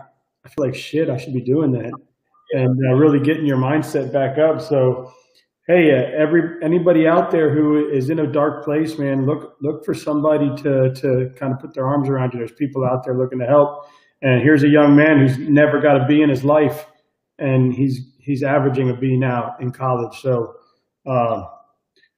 feel 0.49 0.65
like 0.65 0.75
shit. 0.75 1.09
I 1.09 1.17
should 1.17 1.33
be 1.33 1.41
doing 1.41 1.71
that, 1.71 1.91
and 2.51 2.79
uh, 2.89 2.93
really 2.93 3.19
getting 3.19 3.47
your 3.47 3.57
mindset 3.57 4.13
back 4.13 4.37
up. 4.37 4.61
So, 4.61 5.11
hey, 5.67 5.91
uh, 5.91 6.21
every 6.21 6.63
anybody 6.63 7.07
out 7.07 7.31
there 7.31 7.53
who 7.53 7.89
is 7.89 8.09
in 8.09 8.19
a 8.19 8.27
dark 8.27 8.63
place, 8.63 8.97
man, 8.97 9.25
look 9.25 9.57
look 9.61 9.85
for 9.85 9.93
somebody 9.93 10.49
to 10.63 10.93
to 10.93 11.31
kind 11.35 11.53
of 11.53 11.59
put 11.59 11.73
their 11.73 11.87
arms 11.87 12.09
around 12.09 12.33
you. 12.33 12.39
There's 12.39 12.51
people 12.51 12.85
out 12.85 13.03
there 13.03 13.17
looking 13.17 13.39
to 13.39 13.45
help. 13.45 13.87
And 14.21 14.41
here's 14.41 14.63
a 14.63 14.67
young 14.69 14.95
man 14.95 15.19
who's 15.19 15.37
never 15.37 15.79
got 15.79 16.01
a 16.01 16.05
B 16.05 16.21
in 16.21 16.29
his 16.29 16.43
life 16.43 16.85
and 17.39 17.73
he's 17.73 18.01
he's 18.19 18.43
averaging 18.43 18.89
a 18.89 18.95
B 18.95 19.17
now 19.17 19.55
in 19.59 19.71
college. 19.71 20.19
So 20.21 20.55
uh, 21.05 21.43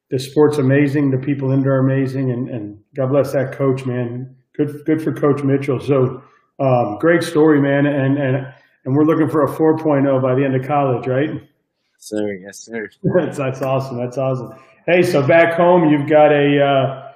the 0.10 0.20
sport's 0.20 0.58
amazing. 0.58 1.12
The 1.12 1.18
people 1.18 1.51
in 1.51 1.62
there 1.62 1.75
are 1.75 1.80
amazing, 1.80 2.32
and, 2.32 2.50
and 2.50 2.80
God 2.96 3.10
bless 3.10 3.32
that 3.34 3.54
coach, 3.54 3.86
man. 3.86 4.36
Good 4.56 4.84
good 4.86 5.01
for 5.01 5.13
Coach 5.13 5.44
Mitchell. 5.44 5.80
So 5.80 6.22
um, 6.60 6.98
great 7.00 7.24
story, 7.24 7.62
man. 7.62 7.86
And 7.86 8.18
and 8.18 8.54
and 8.86 8.96
we're 8.96 9.06
looking 9.06 9.30
for 9.30 9.44
a 9.46 9.48
4.0 9.48 10.22
by 10.22 10.34
the 10.34 10.44
end 10.44 10.56
of 10.56 10.66
college, 10.68 11.08
right? 11.08 11.30
Sir, 11.98 12.34
yes, 12.34 12.60
sir. 12.60 12.90
that's 13.16 13.38
that's 13.38 13.62
awesome. 13.62 13.98
That's 13.98 14.18
awesome. 14.18 14.54
Hey, 14.88 15.04
so 15.04 15.25
back 15.25 15.54
home, 15.54 15.90
you've 15.90 16.10
got 16.10 16.32
a. 16.32 16.63
Uh, 16.63 17.08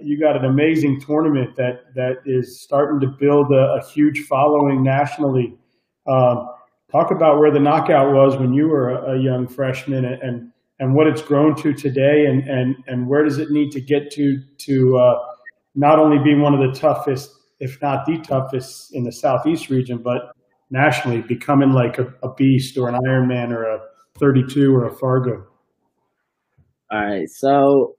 you 0.00 0.20
got 0.20 0.36
an 0.36 0.44
amazing 0.44 1.00
tournament 1.00 1.56
that 1.56 1.92
that 1.94 2.18
is 2.24 2.60
starting 2.60 3.00
to 3.00 3.08
build 3.08 3.50
a, 3.50 3.74
a 3.74 3.84
huge 3.90 4.20
following 4.26 4.84
nationally. 4.84 5.58
Um, 6.06 6.48
talk 6.90 7.10
about 7.10 7.38
where 7.38 7.52
the 7.52 7.60
knockout 7.60 8.12
was 8.12 8.36
when 8.36 8.52
you 8.52 8.68
were 8.68 8.90
a, 8.90 9.16
a 9.16 9.22
young 9.22 9.46
freshman 9.46 10.04
and, 10.04 10.50
and 10.78 10.94
what 10.94 11.06
it's 11.06 11.22
grown 11.22 11.54
to 11.56 11.72
today 11.72 12.24
and, 12.26 12.48
and, 12.48 12.76
and 12.86 13.08
where 13.08 13.24
does 13.24 13.38
it 13.38 13.50
need 13.50 13.70
to 13.70 13.80
get 13.80 14.10
to 14.12 14.38
to 14.58 14.98
uh, 14.98 15.14
not 15.74 15.98
only 15.98 16.18
be 16.24 16.34
one 16.34 16.54
of 16.54 16.60
the 16.60 16.78
toughest, 16.78 17.30
if 17.60 17.80
not 17.80 18.06
the 18.06 18.18
toughest 18.18 18.94
in 18.94 19.04
the 19.04 19.12
Southeast 19.12 19.70
region, 19.70 19.98
but 20.02 20.32
nationally 20.70 21.20
becoming 21.20 21.72
like 21.72 21.98
a, 21.98 22.12
a 22.22 22.32
beast 22.34 22.76
or 22.78 22.88
an 22.88 22.94
Ironman 23.06 23.52
or 23.52 23.64
a 23.64 23.80
32 24.18 24.74
or 24.74 24.86
a 24.86 24.94
Fargo. 24.94 25.46
All 26.90 27.00
right. 27.00 27.28
So 27.28 27.96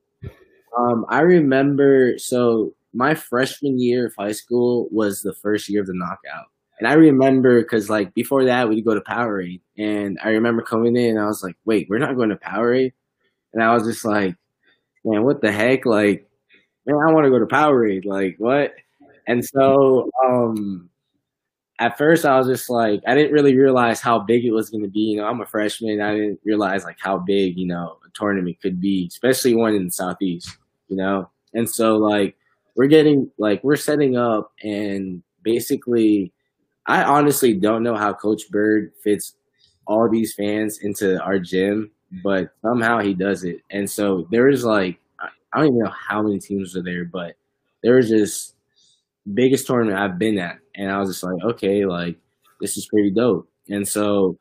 um, 0.78 1.06
I 1.10 1.22
remember, 1.22 2.14
so 2.18 2.74
my 2.94 3.14
freshman 3.14 3.80
year 3.80 4.08
of 4.08 4.14
high 4.18 4.32
school 4.32 4.88
was 4.92 5.22
the 5.22 5.34
first 5.34 5.70
year 5.70 5.82
of 5.82 5.88
the 5.88 5.94
knockout. 5.96 6.48
And 6.82 6.88
I 6.88 6.94
remember 6.94 7.62
because 7.62 7.92
like 7.92 8.12
before 8.16 8.46
that 8.46 8.68
we'd 8.68 8.84
go 8.84 8.96
to 8.96 9.02
Powerade, 9.02 9.62
and 9.78 10.18
I 10.24 10.30
remember 10.30 10.64
coming 10.64 10.98
in 10.98 11.12
and 11.12 11.20
I 11.20 11.28
was 11.28 11.44
like, 11.44 11.56
wait, 11.64 11.86
we're 11.88 12.00
not 12.00 12.16
going 12.16 12.30
to 12.30 12.36
Powerade, 12.36 12.94
and 13.54 13.62
I 13.62 13.72
was 13.72 13.84
just 13.84 14.04
like, 14.04 14.36
man, 15.06 15.24
what 15.24 15.42
the 15.42 15.52
heck? 15.52 15.86
Like, 15.86 16.28
man, 16.88 16.96
I 16.96 17.14
want 17.14 17.26
to 17.26 17.30
go 17.30 17.38
to 17.38 17.46
Powerade. 17.46 18.06
Like, 18.06 18.38
what? 18.40 18.74
And 19.28 19.46
so, 19.46 20.10
um, 20.26 20.90
at 21.78 22.00
first 22.00 22.26
I 22.26 22.36
was 22.40 22.48
just 22.48 22.68
like, 22.68 23.04
I 23.06 23.14
didn't 23.14 23.32
really 23.32 23.56
realize 23.56 24.02
how 24.02 24.18
big 24.18 24.44
it 24.44 24.52
was 24.52 24.72
going 24.72 24.84
to 24.84 24.90
be. 24.90 25.02
You 25.02 25.18
know, 25.18 25.28
I'm 25.28 25.40
a 25.40 25.46
freshman. 25.46 26.02
I 26.02 26.16
didn't 26.16 26.40
realize 26.44 26.84
like 26.84 26.98
how 27.00 27.20
big, 27.20 27.60
you 27.60 27.68
know, 27.68 28.00
a 28.04 28.10
tournament 28.16 28.60
could 28.60 28.82
be, 28.82 29.06
especially 29.08 29.54
one 29.54 29.76
in 29.76 29.86
the 29.86 29.92
Southeast, 29.92 30.58
you 30.88 30.98
know? 30.98 31.30
And 31.54 31.70
so 31.70 31.98
like, 31.98 32.36
we're 32.76 32.88
getting 32.88 33.30
like, 33.38 33.64
we're 33.64 33.76
setting 33.76 34.18
up 34.18 34.52
and 34.64 35.22
basically, 35.44 36.34
I 36.88 37.04
honestly 37.04 37.54
don't 37.54 37.84
know 37.84 37.96
how 37.96 38.14
Coach 38.14 38.50
Bird 38.50 38.92
fits 39.04 39.36
all 39.88 40.10
these 40.10 40.34
fans 40.34 40.80
into 40.82 41.22
our 41.22 41.40
gym, 41.40 41.92
but 42.24 42.52
somehow 42.62 43.00
he 43.00 43.14
does 43.14 43.44
it. 43.44 43.62
And 43.70 43.90
so 43.90 44.28
there 44.32 44.46
was 44.46 44.64
like, 44.64 45.00
I 45.54 45.60
don't 45.60 45.68
even 45.68 45.80
know 45.80 45.92
how 45.92 46.22
many 46.22 46.40
teams 46.40 46.76
were 46.76 46.82
there, 46.82 47.06
but 47.06 47.36
there 47.84 47.96
was 47.96 48.10
just 48.10 48.56
biggest 49.34 49.68
tournament 49.68 50.00
I've 50.00 50.18
been 50.18 50.40
at. 50.40 50.60
And 50.76 50.90
I 50.90 51.00
was 51.00 51.10
just 51.10 51.24
like, 51.24 51.44
okay, 51.44 51.86
like 51.86 52.18
this 52.60 52.78
is 52.78 52.88
pretty 52.88 53.12
dope. 53.12 53.50
And 53.70 53.88
so 53.88 54.38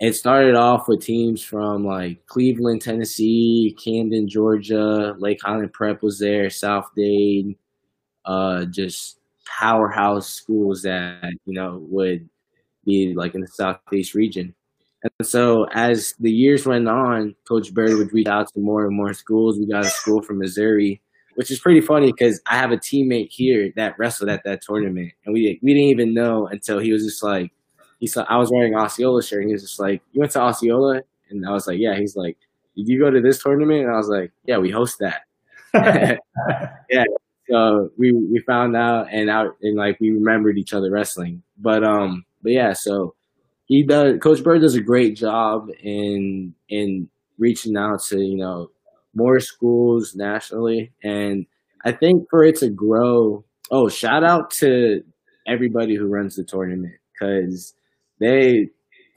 it 0.00 0.14
started 0.14 0.56
off 0.56 0.88
with 0.88 1.00
teams 1.00 1.42
from 1.42 1.84
like 1.84 2.26
Cleveland, 2.26 2.82
Tennessee, 2.82 3.76
Camden, 3.82 4.28
Georgia, 4.28 5.14
Lake 5.18 5.38
Highland 5.42 5.72
Prep 5.72 6.02
was 6.02 6.18
there, 6.18 6.50
South 6.50 6.86
Dade, 6.96 7.56
uh, 8.24 8.64
just 8.66 9.18
powerhouse 9.58 10.28
schools 10.28 10.82
that, 10.82 11.32
you 11.46 11.54
know, 11.54 11.84
would 11.90 12.28
be 12.84 13.14
like 13.14 13.34
in 13.34 13.40
the 13.42 13.48
Southeast 13.48 14.14
region. 14.14 14.54
And 15.02 15.26
so 15.26 15.66
as 15.72 16.14
the 16.20 16.30
years 16.30 16.66
went 16.66 16.88
on, 16.88 17.34
Coach 17.48 17.74
Bird 17.74 17.96
would 17.98 18.12
reach 18.12 18.28
out 18.28 18.52
to 18.54 18.60
more 18.60 18.86
and 18.86 18.96
more 18.96 19.12
schools. 19.14 19.58
We 19.58 19.66
got 19.66 19.86
a 19.86 19.90
school 19.90 20.22
from 20.22 20.38
Missouri 20.38 21.00
which 21.34 21.50
is 21.50 21.58
pretty 21.60 21.80
funny 21.80 22.12
because 22.12 22.40
I 22.46 22.56
have 22.58 22.72
a 22.72 22.76
teammate 22.76 23.28
here 23.30 23.72
that 23.76 23.98
wrestled 23.98 24.28
at 24.30 24.44
that 24.44 24.62
tournament, 24.62 25.12
and 25.24 25.32
we 25.34 25.58
we 25.62 25.72
didn't 25.74 25.88
even 25.88 26.14
know 26.14 26.46
until 26.46 26.78
he 26.78 26.92
was 26.92 27.04
just 27.04 27.22
like, 27.22 27.52
he 28.00 28.06
saw 28.06 28.24
I 28.28 28.36
was 28.36 28.50
wearing 28.50 28.74
Osceola 28.74 29.22
shirt, 29.22 29.40
and 29.40 29.48
he 29.48 29.54
was 29.54 29.62
just 29.62 29.80
like, 29.80 30.02
"You 30.12 30.20
went 30.20 30.32
to 30.32 30.40
Osceola?" 30.42 31.00
And 31.30 31.46
I 31.46 31.52
was 31.52 31.66
like, 31.66 31.78
"Yeah." 31.78 31.96
He's 31.98 32.16
like, 32.16 32.36
"Did 32.76 32.88
you 32.88 32.98
go 32.98 33.10
to 33.10 33.20
this 33.20 33.42
tournament?" 33.42 33.82
And 33.84 33.90
I 33.92 33.96
was 33.96 34.08
like, 34.08 34.32
"Yeah, 34.44 34.58
we 34.58 34.70
host 34.70 34.98
that." 35.00 35.22
yeah. 36.90 37.04
So 37.52 37.90
we 37.98 38.12
we 38.12 38.40
found 38.46 38.76
out, 38.76 39.08
and 39.12 39.28
out 39.28 39.56
and 39.62 39.76
like 39.76 39.98
we 40.00 40.10
remembered 40.10 40.58
each 40.58 40.72
other 40.72 40.90
wrestling, 40.90 41.42
but 41.58 41.84
um, 41.84 42.24
but 42.42 42.52
yeah, 42.52 42.72
so 42.72 43.14
he 43.66 43.82
does. 43.82 44.18
Coach 44.20 44.42
Bird 44.42 44.62
does 44.62 44.74
a 44.74 44.80
great 44.80 45.16
job 45.16 45.68
in 45.82 46.54
in 46.70 47.08
reaching 47.38 47.76
out 47.76 48.02
to 48.04 48.18
you 48.20 48.36
know 48.38 48.70
more 49.14 49.40
schools 49.40 50.14
nationally. 50.14 50.92
And 51.02 51.46
I 51.84 51.92
think 51.92 52.28
for 52.30 52.42
it 52.44 52.56
to 52.60 52.70
grow, 52.70 53.44
oh, 53.70 53.88
shout 53.88 54.24
out 54.24 54.50
to 54.52 55.02
everybody 55.46 55.96
who 55.96 56.06
runs 56.06 56.36
the 56.36 56.44
tournament 56.44 56.94
because 57.12 57.74
they, 58.20 58.68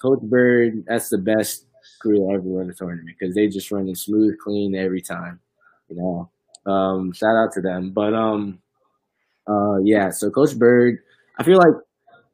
Coach 0.01 0.21
Bird, 0.23 0.83
that's 0.87 1.09
the 1.09 1.17
best 1.17 1.65
crew 2.01 2.33
ever 2.33 2.41
run 2.43 2.67
the 2.67 2.73
tournament 2.73 3.15
because 3.17 3.35
they 3.35 3.47
just 3.47 3.71
run 3.71 3.87
it 3.87 3.97
smooth, 3.97 4.35
clean 4.43 4.75
every 4.75 5.01
time. 5.01 5.39
You 5.89 5.97
know, 5.97 6.31
um, 6.65 7.13
shout 7.13 7.35
out 7.35 7.51
to 7.53 7.61
them. 7.61 7.91
But 7.91 8.13
um, 8.13 8.59
uh, 9.47 9.77
yeah. 9.83 10.09
So 10.11 10.29
Coach 10.29 10.57
Bird, 10.57 10.99
I 11.37 11.43
feel 11.43 11.57
like 11.57 11.75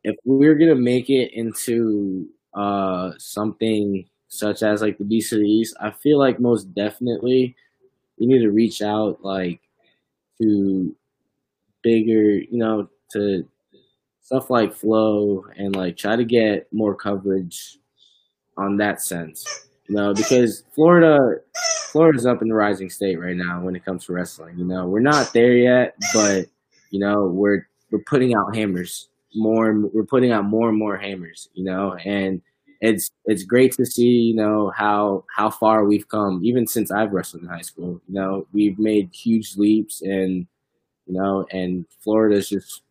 if 0.03 0.15
we're 0.25 0.55
gonna 0.55 0.75
make 0.75 1.09
it 1.09 1.33
into 1.33 2.27
uh 2.55 3.11
something 3.19 4.05
such 4.29 4.63
as 4.63 4.81
like 4.81 4.97
the 4.97 5.05
Beast 5.05 5.33
of 5.33 5.39
the 5.39 5.45
East, 5.45 5.75
I 5.81 5.91
feel 5.91 6.19
like 6.19 6.39
most 6.39 6.73
definitely 6.73 7.55
we 8.19 8.27
need 8.27 8.41
to 8.41 8.51
reach 8.51 8.81
out 8.81 9.23
like 9.23 9.61
to 10.41 10.95
bigger, 11.83 12.33
you 12.39 12.57
know, 12.57 12.89
to 13.11 13.45
stuff 14.21 14.50
like 14.50 14.73
flow 14.73 15.45
and 15.57 15.75
like 15.75 15.97
try 15.97 16.15
to 16.15 16.25
get 16.25 16.67
more 16.74 16.96
coverage 16.96 17.79
on 18.57 18.77
that 18.77 19.01
sense. 19.01 19.46
You 19.87 19.96
know, 19.96 20.13
because 20.13 20.63
Florida 20.74 21.20
Florida's 21.92 22.25
up 22.25 22.42
in 22.42 22.48
the 22.48 22.56
rising 22.56 22.90
state 22.90 23.20
right 23.20 23.36
now 23.36 23.62
when 23.62 23.75
it 23.75 23.86
comes 23.86 24.06
to 24.06 24.14
wrestling. 24.14 24.58
You 24.58 24.66
know, 24.66 24.88
we're 24.88 25.00
not 25.00 25.34
there 25.34 25.54
yet, 25.54 25.96
but 26.14 26.46
you 26.90 27.00
know, 27.00 27.27
we're 27.27 27.68
we're 27.92 28.00
putting 28.00 28.34
out 28.36 28.56
hammers 28.56 29.10
more 29.36 29.74
we're 29.94 30.06
putting 30.06 30.32
out 30.32 30.46
more 30.46 30.70
and 30.70 30.77
more 30.77 30.98
hammers, 30.98 31.50
you 31.54 31.64
know, 31.64 31.96
and 32.06 32.42
it's 32.82 33.12
it's 33.25 33.44
great 33.44 33.74
to 33.74 33.86
see 33.86 34.10
you 34.10 34.36
know 34.36 34.72
how 34.75 35.24
how 35.36 35.50
far 35.50 35.86
we've 35.86 36.08
come 36.08 36.42
even 36.44 36.66
since 36.66 36.92
I've 36.92 37.12
wrestled 37.12 37.44
in 37.44 37.50
high 37.50 37.62
school. 37.62 38.01
You 38.08 38.14
know 38.16 38.48
we've 38.54 38.80
made 38.80 39.10
huge 39.14 39.56
leaps 39.58 40.01
and 40.01 40.48
you 41.06 41.14
know 41.14 41.46
and 41.51 41.86
Florida's 42.04 42.50
just 42.50 42.82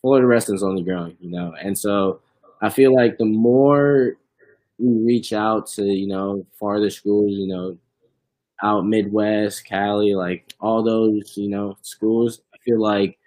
Florida 0.00 0.26
wrestling's 0.26 0.62
only 0.62 0.82
growing. 0.82 1.16
You 1.20 1.30
know 1.30 1.54
and 1.60 1.76
so 1.76 2.20
I 2.62 2.70
feel 2.70 2.94
like 2.94 3.18
the 3.18 3.24
more 3.24 4.16
we 4.78 5.04
reach 5.04 5.32
out 5.32 5.66
to 5.68 5.84
you 5.84 6.06
know 6.06 6.46
farther 6.58 6.90
schools, 6.90 7.32
you 7.32 7.48
know 7.48 7.76
out 8.62 8.86
Midwest, 8.86 9.66
Cali, 9.66 10.14
like 10.14 10.52
all 10.60 10.82
those 10.82 11.36
you 11.36 11.48
know 11.48 11.76
schools, 11.82 12.40
I 12.54 12.58
feel 12.64 12.80
like 12.80 13.18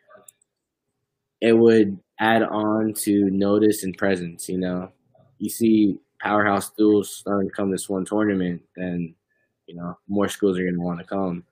it 1.42 1.54
would 1.58 2.00
add 2.20 2.44
on 2.44 2.94
to 3.04 3.30
notice 3.32 3.84
and 3.84 3.98
presence. 3.98 4.50
You 4.50 4.60
know 4.60 4.92
you 5.40 5.50
see 5.50 5.98
powerhouse 6.22 6.68
schools 6.68 7.16
starting 7.18 7.50
to 7.50 7.56
come 7.56 7.72
this 7.72 7.90
one 7.90 8.06
tournament, 8.06 8.62
then 8.76 9.14
you 9.68 9.76
know 9.76 9.98
more 10.08 10.30
schools 10.30 10.58
are 10.58 10.64
going 10.64 10.76
to 10.76 10.82
want 10.82 11.00
to 11.00 11.06
come. 11.06 11.44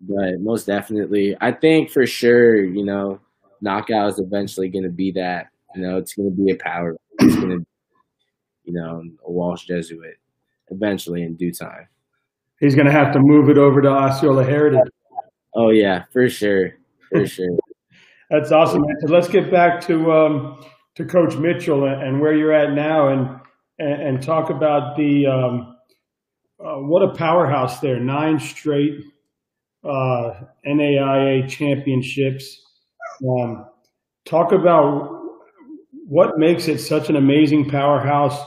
But 0.00 0.40
most 0.40 0.66
definitely, 0.66 1.36
I 1.40 1.52
think 1.52 1.90
for 1.90 2.06
sure, 2.06 2.64
you 2.64 2.84
know, 2.84 3.20
knockout 3.60 4.10
is 4.10 4.18
eventually 4.18 4.68
going 4.68 4.84
to 4.84 4.90
be 4.90 5.12
that. 5.12 5.48
You 5.74 5.82
know, 5.82 5.98
it's 5.98 6.14
going 6.14 6.30
to 6.30 6.36
be 6.36 6.52
a 6.52 6.56
power. 6.56 6.96
It's 7.18 7.36
going 7.36 7.58
to, 7.60 7.66
you 8.64 8.72
know, 8.74 9.02
a 9.26 9.30
Walsh 9.30 9.66
Jesuit 9.66 10.16
eventually 10.70 11.22
in 11.22 11.34
due 11.34 11.52
time. 11.52 11.88
He's 12.60 12.74
going 12.74 12.86
to 12.86 12.92
have 12.92 13.12
to 13.12 13.20
move 13.20 13.48
it 13.48 13.58
over 13.58 13.80
to 13.82 13.88
Osceola 13.88 14.44
Heritage. 14.44 14.90
Oh 15.54 15.70
yeah, 15.70 16.04
for 16.12 16.28
sure, 16.28 16.74
for 17.10 17.26
sure. 17.26 17.58
That's 18.30 18.52
awesome. 18.52 18.82
So 19.00 19.12
let's 19.12 19.28
get 19.28 19.50
back 19.50 19.80
to 19.86 20.12
um, 20.12 20.64
to 20.96 21.04
Coach 21.04 21.36
Mitchell 21.36 21.86
and 21.86 22.20
where 22.20 22.34
you're 22.34 22.52
at 22.52 22.74
now. 22.74 23.08
And 23.08 23.40
and, 23.78 24.02
and 24.02 24.22
talk 24.22 24.50
about 24.50 24.96
the 24.96 25.26
um, 25.26 25.76
uh, 26.60 26.78
what 26.80 27.02
a 27.02 27.14
powerhouse 27.14 27.80
there. 27.80 28.00
Nine 28.00 28.38
straight 28.40 29.00
uh, 29.84 30.30
NAIA 30.66 31.48
championships. 31.48 32.60
Um, 33.26 33.66
talk 34.24 34.52
about 34.52 35.22
what 36.06 36.38
makes 36.38 36.68
it 36.68 36.78
such 36.78 37.08
an 37.08 37.16
amazing 37.16 37.68
powerhouse. 37.70 38.38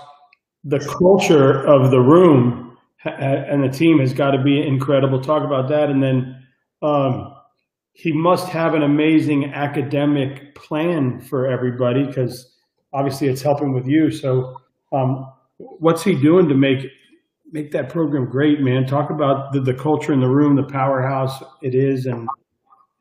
The 0.64 0.80
culture 0.80 1.66
of 1.66 1.92
the 1.92 2.00
room 2.00 2.71
and 3.06 3.64
the 3.64 3.70
team 3.70 4.00
has 4.00 4.14
got 4.14 4.32
to 4.32 4.44
be 4.44 4.62
incredible. 4.62 5.20
Talk 5.22 5.44
about 5.44 5.70
that, 5.70 5.90
and 5.90 6.02
then 6.04 6.46
um, 6.82 7.34
he 7.94 8.12
must 8.12 8.48
have 8.50 8.74
an 8.74 8.84
amazing 8.84 9.54
academic 9.54 10.56
plan 10.56 11.20
for 11.20 11.48
everybody 11.48 12.06
because 12.06 12.56
obviously 12.94 13.28
it's 13.28 13.42
helping 13.42 13.74
with 13.74 13.88
you. 13.88 14.12
So 14.12 14.56
um, 14.92 15.32
what's 15.58 16.04
he 16.04 16.16
doing 16.16 16.48
to 16.50 16.56
make 16.56 16.86
make 17.52 17.72
that 17.72 17.90
program 17.90 18.30
great, 18.30 18.62
man? 18.62 18.86
Talk 18.86 19.10
about 19.10 19.52
the, 19.52 19.62
the 19.62 19.74
culture 19.74 20.14
in 20.14 20.20
the 20.20 20.30
room, 20.30 20.56
the 20.56 20.64
powerhouse 20.64 21.44
it 21.62 21.76
is, 21.76 22.06
and 22.06 22.28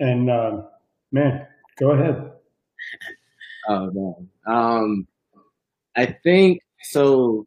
and 0.01 0.31
uh, 0.31 0.63
man, 1.13 1.47
go 1.79 1.91
ahead. 1.93 2.33
Oh 3.69 3.91
man, 3.93 4.29
um, 4.47 5.07
I 5.97 6.07
think 6.25 6.61
so. 6.83 7.47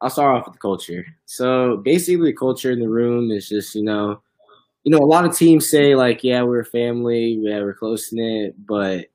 I'll 0.00 0.10
start 0.10 0.36
off 0.36 0.46
with 0.46 0.54
the 0.54 0.60
culture. 0.60 1.06
So 1.26 1.78
basically, 1.78 2.30
the 2.30 2.36
culture 2.36 2.70
in 2.70 2.80
the 2.80 2.88
room 2.88 3.30
is 3.30 3.48
just 3.48 3.74
you 3.74 3.84
know, 3.84 4.20
you 4.84 4.92
know, 4.92 4.98
a 4.98 5.06
lot 5.06 5.24
of 5.24 5.36
teams 5.36 5.68
say 5.68 5.94
like, 5.94 6.24
yeah, 6.24 6.42
we're 6.42 6.60
a 6.60 6.64
family, 6.64 7.38
yeah, 7.40 7.60
we're 7.60 7.74
close 7.74 8.12
knit, 8.12 8.54
but 8.66 9.06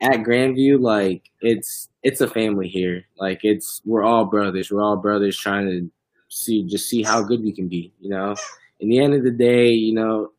at 0.00 0.20
Grandview, 0.20 0.80
like 0.80 1.30
it's 1.40 1.88
it's 2.02 2.20
a 2.20 2.28
family 2.28 2.68
here. 2.68 3.04
Like 3.18 3.40
it's 3.44 3.80
we're 3.84 4.04
all 4.04 4.24
brothers. 4.26 4.70
We're 4.70 4.82
all 4.82 4.96
brothers 4.96 5.36
trying 5.36 5.66
to 5.66 5.90
see 6.28 6.64
just 6.64 6.88
see 6.88 7.02
how 7.02 7.22
good 7.22 7.42
we 7.42 7.52
can 7.52 7.68
be. 7.68 7.92
You 8.00 8.10
know, 8.10 8.34
in 8.80 8.88
the 8.88 8.98
end 8.98 9.14
of 9.14 9.24
the 9.24 9.30
day, 9.30 9.68
you 9.68 9.94
know, 9.94 10.32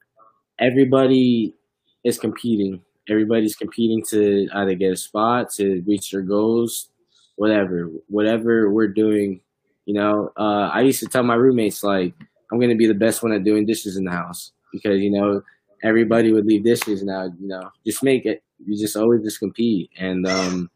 everybody 0.60 1.56
is 2.04 2.20
competing. 2.20 2.82
Everybody's 3.10 3.56
competing 3.56 4.04
to 4.10 4.48
either 4.54 4.76
get 4.76 4.94
a 4.94 4.96
spot, 4.96 5.52
to 5.54 5.84
reach 5.88 6.12
their 6.12 6.22
goals, 6.22 6.90
whatever, 7.36 7.90
whatever 8.08 8.70
we're 8.72 8.88
doing. 8.88 9.42
You 9.86 9.96
know, 9.96 10.32
uh, 10.38 10.70
I 10.74 10.82
used 10.82 11.00
to 11.02 11.08
tell 11.08 11.24
my 11.24 11.36
roommates 11.36 11.84
like 11.84 12.14
I'm 12.52 12.60
gonna 12.60 12.76
be 12.76 12.88
the 12.88 12.94
best 12.94 13.24
one 13.24 13.32
at 13.34 13.44
doing 13.44 13.66
dishes 13.66 13.98
in 13.98 14.06
the 14.06 14.12
house 14.12 14.52
because 14.72 15.02
you 15.02 15.12
know 15.12 15.42
everybody 15.84 16.32
would 16.32 16.46
leave 16.46 16.64
dishes 16.64 17.04
now. 17.04 17.26
You 17.26 17.48
know, 17.48 17.72
just 17.86 18.04
make 18.04 18.26
it 18.26 18.44
you 18.66 18.78
just 18.78 18.96
always 18.96 19.24
just 19.24 19.40
compete, 19.40 19.90
and 19.98 20.28
um, 20.28 20.70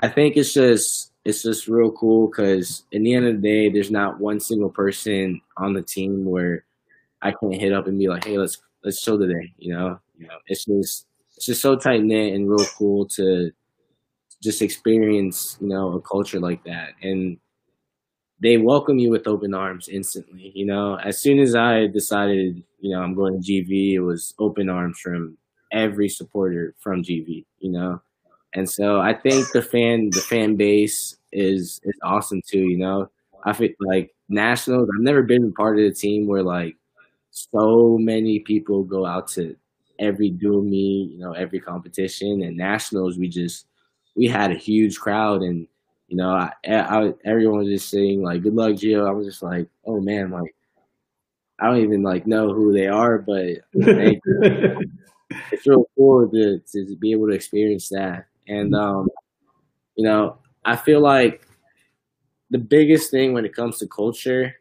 I 0.00 0.08
think 0.08 0.36
it's 0.36 0.52
just 0.52 1.12
it's 1.24 1.42
just 1.42 1.68
real 1.68 1.90
cool 1.92 2.28
because 2.28 2.84
in 2.92 3.02
the 3.02 3.14
end 3.14 3.26
of 3.26 3.40
the 3.40 3.48
day, 3.48 3.70
there's 3.70 3.90
not 3.90 4.20
one 4.20 4.40
single 4.40 4.70
person 4.70 5.40
on 5.56 5.72
the 5.74 5.82
team 5.82 6.24
where 6.24 6.64
I 7.22 7.32
can't 7.32 7.54
hit 7.60 7.72
up 7.72 7.86
and 7.88 7.98
be 7.98 8.08
like, 8.08 8.24
hey, 8.24 8.38
let's 8.38 8.60
let's 8.84 9.00
show 9.02 9.18
the 9.18 9.28
day. 9.28 9.54
You 9.58 9.74
know, 9.74 10.00
you 10.18 10.28
know, 10.28 10.38
it's 10.46 10.64
just 10.66 11.06
it's 11.36 11.46
just 11.46 11.62
so 11.62 11.76
tight 11.76 12.04
knit 12.04 12.34
and 12.34 12.50
real 12.50 12.66
cool 12.78 13.06
to 13.16 13.52
just 14.42 14.62
experience, 14.62 15.56
you 15.60 15.68
know, 15.68 15.92
a 15.94 16.00
culture 16.00 16.40
like 16.40 16.64
that. 16.64 16.90
And 17.02 17.38
they 18.40 18.56
welcome 18.58 18.98
you 18.98 19.10
with 19.10 19.26
open 19.26 19.54
arms 19.54 19.88
instantly. 19.88 20.52
You 20.54 20.66
know, 20.66 20.96
as 20.96 21.20
soon 21.20 21.38
as 21.38 21.54
I 21.54 21.86
decided, 21.86 22.62
you 22.80 22.90
know, 22.90 23.02
I'm 23.02 23.14
going 23.14 23.40
to 23.40 23.46
GV, 23.52 23.94
it 23.94 24.00
was 24.00 24.34
open 24.38 24.68
arms 24.68 24.98
from 24.98 25.36
every 25.72 26.08
supporter 26.08 26.74
from 26.80 27.02
GV. 27.02 27.44
You 27.60 27.72
know, 27.72 28.02
and 28.54 28.68
so 28.68 29.00
I 29.00 29.14
think 29.14 29.46
the 29.52 29.62
fan 29.62 30.10
the 30.10 30.20
fan 30.20 30.56
base 30.56 31.16
is 31.32 31.80
is 31.84 31.94
awesome 32.02 32.42
too. 32.46 32.60
You 32.60 32.78
know, 32.78 33.10
I 33.44 33.52
feel 33.52 33.70
like 33.80 34.14
nationals. 34.28 34.88
I've 34.94 35.02
never 35.02 35.22
been 35.22 35.52
part 35.52 35.78
of 35.78 35.84
the 35.84 35.92
team 35.94 36.26
where 36.26 36.42
like 36.42 36.76
so 37.30 37.98
many 37.98 38.40
people 38.40 38.84
go 38.84 39.06
out 39.06 39.28
to 39.28 39.56
every 39.98 40.30
dual 40.30 40.62
meet, 40.62 41.12
you 41.12 41.18
know, 41.18 41.32
every 41.32 41.60
competition 41.60 42.42
and 42.42 42.56
nationals. 42.56 43.18
We 43.18 43.28
just 43.28 43.66
we 44.16 44.26
had 44.26 44.50
a 44.50 44.56
huge 44.56 44.98
crowd 44.98 45.42
and 45.42 45.66
you 46.14 46.18
know, 46.22 46.30
I, 46.30 46.52
I, 46.68 47.12
everyone 47.24 47.60
was 47.60 47.68
just 47.68 47.90
saying 47.90 48.22
like, 48.22 48.42
"Good 48.42 48.54
luck, 48.54 48.74
Gio." 48.74 49.08
I 49.08 49.12
was 49.12 49.26
just 49.26 49.42
like, 49.42 49.68
"Oh 49.84 50.00
man, 50.00 50.30
like, 50.30 50.54
I 51.58 51.66
don't 51.68 51.82
even 51.82 52.02
like 52.02 52.26
know 52.26 52.52
who 52.52 52.72
they 52.72 52.88
are, 52.88 53.18
but 53.18 53.60
it's 53.72 55.66
real 55.66 55.84
cool 55.96 56.28
to 56.30 56.60
to 56.72 56.96
be 56.96 57.12
able 57.12 57.28
to 57.28 57.34
experience 57.34 57.88
that." 57.90 58.26
And 58.48 58.74
um, 58.74 59.08
you 59.96 60.04
know, 60.04 60.38
I 60.64 60.76
feel 60.76 61.00
like 61.00 61.46
the 62.50 62.58
biggest 62.58 63.10
thing 63.10 63.32
when 63.32 63.44
it 63.44 63.54
comes 63.54 63.78
to 63.78 63.86
culture 63.86 64.54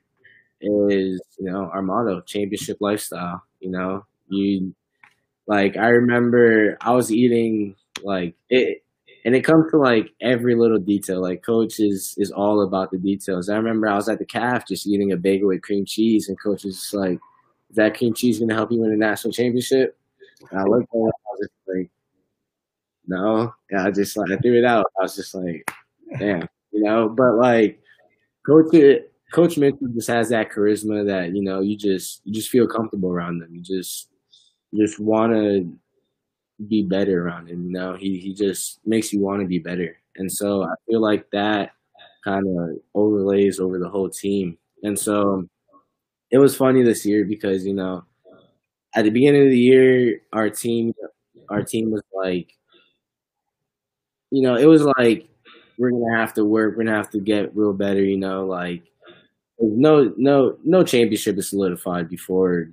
is 0.61 1.21
you 1.39 1.51
know 1.51 1.69
our 1.73 1.83
motto, 1.83 2.21
championship 2.21 2.77
lifestyle. 2.81 3.43
You 3.61 3.71
know, 3.71 4.05
you 4.29 4.75
like 5.47 5.77
I 5.77 5.89
remember 5.89 6.77
I 6.81 6.91
was 6.93 7.11
eating 7.11 7.75
like 8.03 8.35
it 8.49 8.82
and 9.25 9.35
it 9.35 9.41
comes 9.41 9.71
to 9.71 9.77
like 9.77 10.11
every 10.21 10.55
little 10.55 10.79
detail. 10.79 11.21
Like 11.21 11.43
coach 11.43 11.79
is 11.79 12.15
is 12.17 12.31
all 12.31 12.61
about 12.61 12.91
the 12.91 12.97
details. 12.97 13.49
I 13.49 13.55
remember 13.55 13.87
I 13.87 13.95
was 13.95 14.09
at 14.09 14.19
the 14.19 14.25
calf 14.25 14.67
just 14.67 14.87
eating 14.87 15.11
a 15.11 15.17
bagel 15.17 15.47
with 15.49 15.61
cream 15.61 15.85
cheese, 15.85 16.29
and 16.29 16.39
coach 16.39 16.63
was 16.65 16.93
like, 16.93 17.19
"Is 17.69 17.75
that 17.77 17.97
cream 17.97 18.13
cheese 18.13 18.39
going 18.39 18.49
to 18.49 18.55
help 18.55 18.71
you 18.71 18.79
win 18.81 18.91
a 18.91 18.97
national 18.97 19.33
championship?" 19.33 19.97
And 20.51 20.59
I 20.59 20.63
looked 20.63 20.93
at 20.93 20.97
it, 20.97 21.01
I 21.01 21.31
was 21.31 21.39
just 21.41 21.51
like, 21.67 21.89
"No." 23.07 23.53
Yeah, 23.71 23.85
I 23.85 23.91
just 23.91 24.17
like 24.17 24.31
I 24.31 24.37
threw 24.37 24.57
it 24.57 24.65
out. 24.65 24.85
I 24.99 25.03
was 25.03 25.15
just 25.15 25.35
like, 25.35 25.69
"Damn," 26.19 26.47
you 26.71 26.83
know. 26.83 27.09
But 27.09 27.35
like, 27.35 27.81
coach, 28.45 28.73
Coach 29.33 29.57
Mitchell 29.57 29.87
just 29.95 30.09
has 30.09 30.29
that 30.29 30.51
charisma 30.51 31.05
that 31.07 31.35
you 31.35 31.41
know 31.43 31.59
you 31.61 31.75
just 31.77 32.21
you 32.25 32.33
just 32.33 32.49
feel 32.49 32.67
comfortable 32.67 33.09
around 33.09 33.39
them. 33.39 33.55
You 33.55 33.61
just 33.61 34.09
you 34.71 34.85
just 34.85 34.99
want 34.99 35.33
to 35.33 35.71
be 36.69 36.83
better 36.83 37.25
around 37.25 37.49
him. 37.49 37.65
You 37.67 37.71
know, 37.73 37.95
he 37.95 38.19
he 38.19 38.33
just 38.33 38.79
makes 38.85 39.13
you 39.13 39.21
want 39.21 39.41
to 39.41 39.47
be 39.47 39.59
better, 39.59 39.97
and 40.17 40.31
so 40.31 40.63
I 40.63 40.73
feel 40.87 41.01
like 41.01 41.29
that 41.31 41.71
kind 42.23 42.45
of 42.47 42.77
overlays 42.95 43.59
over 43.59 43.79
the 43.79 43.89
whole 43.89 44.09
team. 44.09 44.57
And 44.83 44.97
so 44.99 45.47
it 46.31 46.39
was 46.39 46.55
funny 46.55 46.83
this 46.83 47.05
year 47.05 47.25
because 47.25 47.65
you 47.65 47.73
know 47.73 48.05
at 48.95 49.03
the 49.05 49.11
beginning 49.11 49.43
of 49.45 49.51
the 49.51 49.59
year 49.59 50.21
our 50.33 50.49
team 50.49 50.93
our 51.49 51.63
team 51.63 51.91
was 51.91 52.03
like 52.13 52.53
you 54.31 54.41
know 54.41 54.55
it 54.55 54.65
was 54.65 54.83
like 54.97 55.27
we're 55.77 55.91
gonna 55.91 56.17
have 56.17 56.33
to 56.33 56.45
work 56.45 56.75
we're 56.75 56.83
gonna 56.83 56.95
have 56.95 57.09
to 57.09 57.19
get 57.19 57.55
real 57.55 57.73
better 57.73 58.03
you 58.03 58.17
know 58.17 58.45
like 58.45 58.83
no 59.59 60.13
no 60.17 60.57
no 60.63 60.83
championship 60.83 61.37
is 61.37 61.49
solidified 61.49 62.09
before 62.09 62.69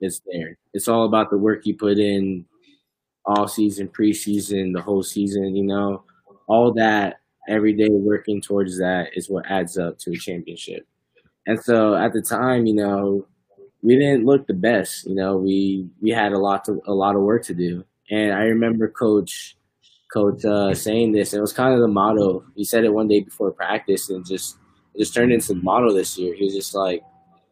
it's 0.00 0.20
there 0.32 0.58
it's 0.74 0.88
all 0.88 1.06
about 1.06 1.30
the 1.30 1.38
work 1.38 1.66
you 1.66 1.76
put 1.76 1.98
in 1.98 2.44
all 3.26 3.48
season, 3.48 3.88
preseason, 3.88 4.72
the 4.74 4.82
whole 4.82 5.02
season, 5.02 5.56
you 5.56 5.64
know, 5.64 6.04
all 6.46 6.72
that 6.74 7.20
every 7.48 7.72
day 7.72 7.88
working 7.90 8.40
towards 8.40 8.78
that 8.78 9.08
is 9.14 9.28
what 9.28 9.50
adds 9.50 9.78
up 9.78 9.98
to 9.98 10.12
a 10.12 10.16
championship. 10.16 10.86
And 11.46 11.60
so 11.62 11.94
at 11.94 12.12
the 12.12 12.22
time, 12.22 12.66
you 12.66 12.74
know, 12.74 13.26
we 13.82 13.96
didn't 13.98 14.24
look 14.24 14.46
the 14.46 14.54
best. 14.54 15.06
You 15.06 15.14
know, 15.14 15.36
we 15.36 15.86
we 16.00 16.10
had 16.10 16.32
a 16.32 16.38
lot 16.38 16.64
to 16.66 16.80
a 16.86 16.94
lot 16.94 17.16
of 17.16 17.22
work 17.22 17.44
to 17.44 17.54
do. 17.54 17.84
And 18.10 18.32
I 18.32 18.44
remember 18.44 18.88
coach 18.88 19.56
coach 20.12 20.44
uh, 20.44 20.74
saying 20.74 21.12
this, 21.12 21.32
and 21.32 21.38
it 21.38 21.42
was 21.42 21.52
kind 21.52 21.74
of 21.74 21.80
the 21.80 21.88
motto. 21.88 22.44
He 22.56 22.64
said 22.64 22.84
it 22.84 22.94
one 22.94 23.08
day 23.08 23.20
before 23.20 23.52
practice, 23.52 24.08
and 24.08 24.24
just 24.24 24.56
just 24.96 25.14
turned 25.14 25.32
into 25.32 25.48
the 25.48 25.62
motto 25.62 25.92
this 25.92 26.16
year. 26.16 26.34
He 26.34 26.44
was 26.44 26.54
just 26.54 26.74
like, 26.74 27.02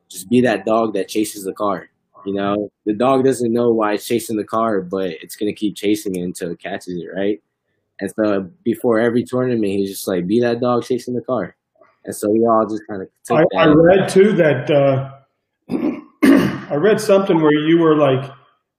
just 0.09 0.31
be 0.31 0.41
that 0.43 0.65
dog 0.65 0.95
that 0.95 1.09
chases 1.09 1.45
the 1.45 1.53
car. 1.53 1.89
You 2.25 2.35
know, 2.35 2.71
the 2.87 2.95
dog 2.95 3.25
doesn't 3.25 3.53
know 3.53 3.73
why 3.73 3.95
it's 3.95 4.07
chasing 4.07 4.37
the 4.37 4.45
car, 4.45 4.81
but 4.81 5.11
it's 5.11 5.37
gonna 5.37 5.53
keep 5.53 5.77
chasing 5.77 6.17
it 6.17 6.23
until 6.23 6.51
it 6.51 6.61
catches 6.61 6.95
it, 6.95 7.09
right? 7.15 7.43
And 8.01 8.13
so 8.17 8.51
before 8.65 9.01
every 9.01 9.25
tournament, 9.25 9.65
he's 9.65 9.91
just 9.91 10.09
like, 10.09 10.27
"Be 10.27 10.41
that 10.41 10.61
dog 10.61 10.85
chasing 10.85 11.15
the 11.15 11.23
car." 11.23 11.57
And 12.05 12.15
so 12.15 12.29
we 12.31 12.41
all 12.41 12.67
just 12.69 12.83
kind 12.89 13.03
of. 13.03 13.09
I, 13.31 13.45
I, 13.57 13.67
read 13.67 14.09
too 14.09 14.33
that 14.33 14.71
uh, 14.71 15.13
I 16.71 16.75
read 16.75 17.01
something 17.01 17.41
where 17.41 17.53
you 17.53 17.79
were 17.79 17.97
like 17.97 18.31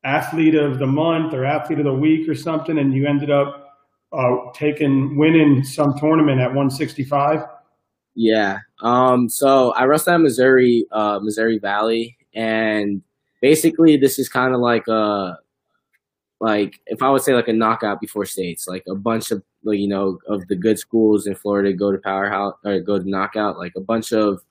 athlete 0.04 0.56
of 0.56 0.80
the 0.80 0.88
month 0.88 1.34
or 1.34 1.46
athlete 1.46 1.80
of 1.80 1.86
the 1.86 1.94
week 1.94 2.28
or 2.28 2.36
something, 2.36 2.78
and 2.78 2.94
you 2.94 3.08
ended 3.08 3.32
up 3.32 3.78
uh, 4.12 4.36
taking 4.54 5.18
winning 5.18 5.64
some 5.64 5.98
tournament 5.98 6.42
at 6.42 6.48
165. 6.48 7.46
Yeah. 8.16 8.60
Um. 8.82 9.30
So 9.30 9.72
I 9.72 9.86
wrestled 9.86 10.16
at 10.16 10.22
Missouri, 10.22 10.86
uh, 10.92 11.20
Missouri 11.22 11.60
Valley, 11.60 12.18
and 12.36 13.02
basically 13.44 13.98
this 13.98 14.18
is 14.18 14.30
kind 14.30 14.56
of 14.56 14.62
like 14.62 14.88
a 14.88 15.38
like 16.40 16.80
if 16.88 17.04
I 17.04 17.10
would 17.10 17.22
say 17.22 17.34
like 17.34 17.50
a 17.50 17.54
knockout 17.54 18.00
before 18.00 18.26
states, 18.26 18.68
like 18.68 18.84
a 18.90 18.96
bunch 18.96 19.32
of 19.32 19.44
you 19.66 19.88
know 19.88 20.18
of 20.28 20.48
the 20.48 20.56
good 20.56 20.80
schools 20.80 21.28
in 21.28 21.36
Florida 21.36 21.74
go 21.74 21.92
to 21.92 21.98
powerhouse 21.98 22.56
or 22.66 22.80
go 22.80 22.98
to 22.98 23.10
knockout, 23.10 23.58
like 23.58 23.74
a 23.76 23.82
bunch 23.82 24.14
of 24.14 24.42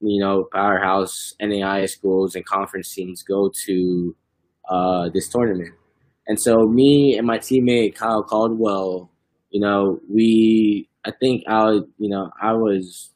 you 0.00 0.20
know 0.20 0.48
powerhouse 0.52 1.34
NAIA 1.40 1.88
schools 1.88 2.34
and 2.34 2.44
conference 2.44 2.92
teams 2.92 3.22
go 3.22 3.50
to 3.66 4.16
uh, 4.68 5.08
this 5.14 5.28
tournament. 5.28 5.72
And 6.26 6.40
so 6.40 6.66
me 6.66 7.16
and 7.16 7.26
my 7.26 7.38
teammate 7.38 7.94
Kyle 7.94 8.24
Caldwell, 8.24 9.10
you 9.50 9.60
know, 9.60 10.00
we 10.10 10.88
I 11.04 11.12
think 11.20 11.44
I 11.46 11.70
you 11.98 12.10
know 12.10 12.30
I 12.42 12.52
was 12.52 13.12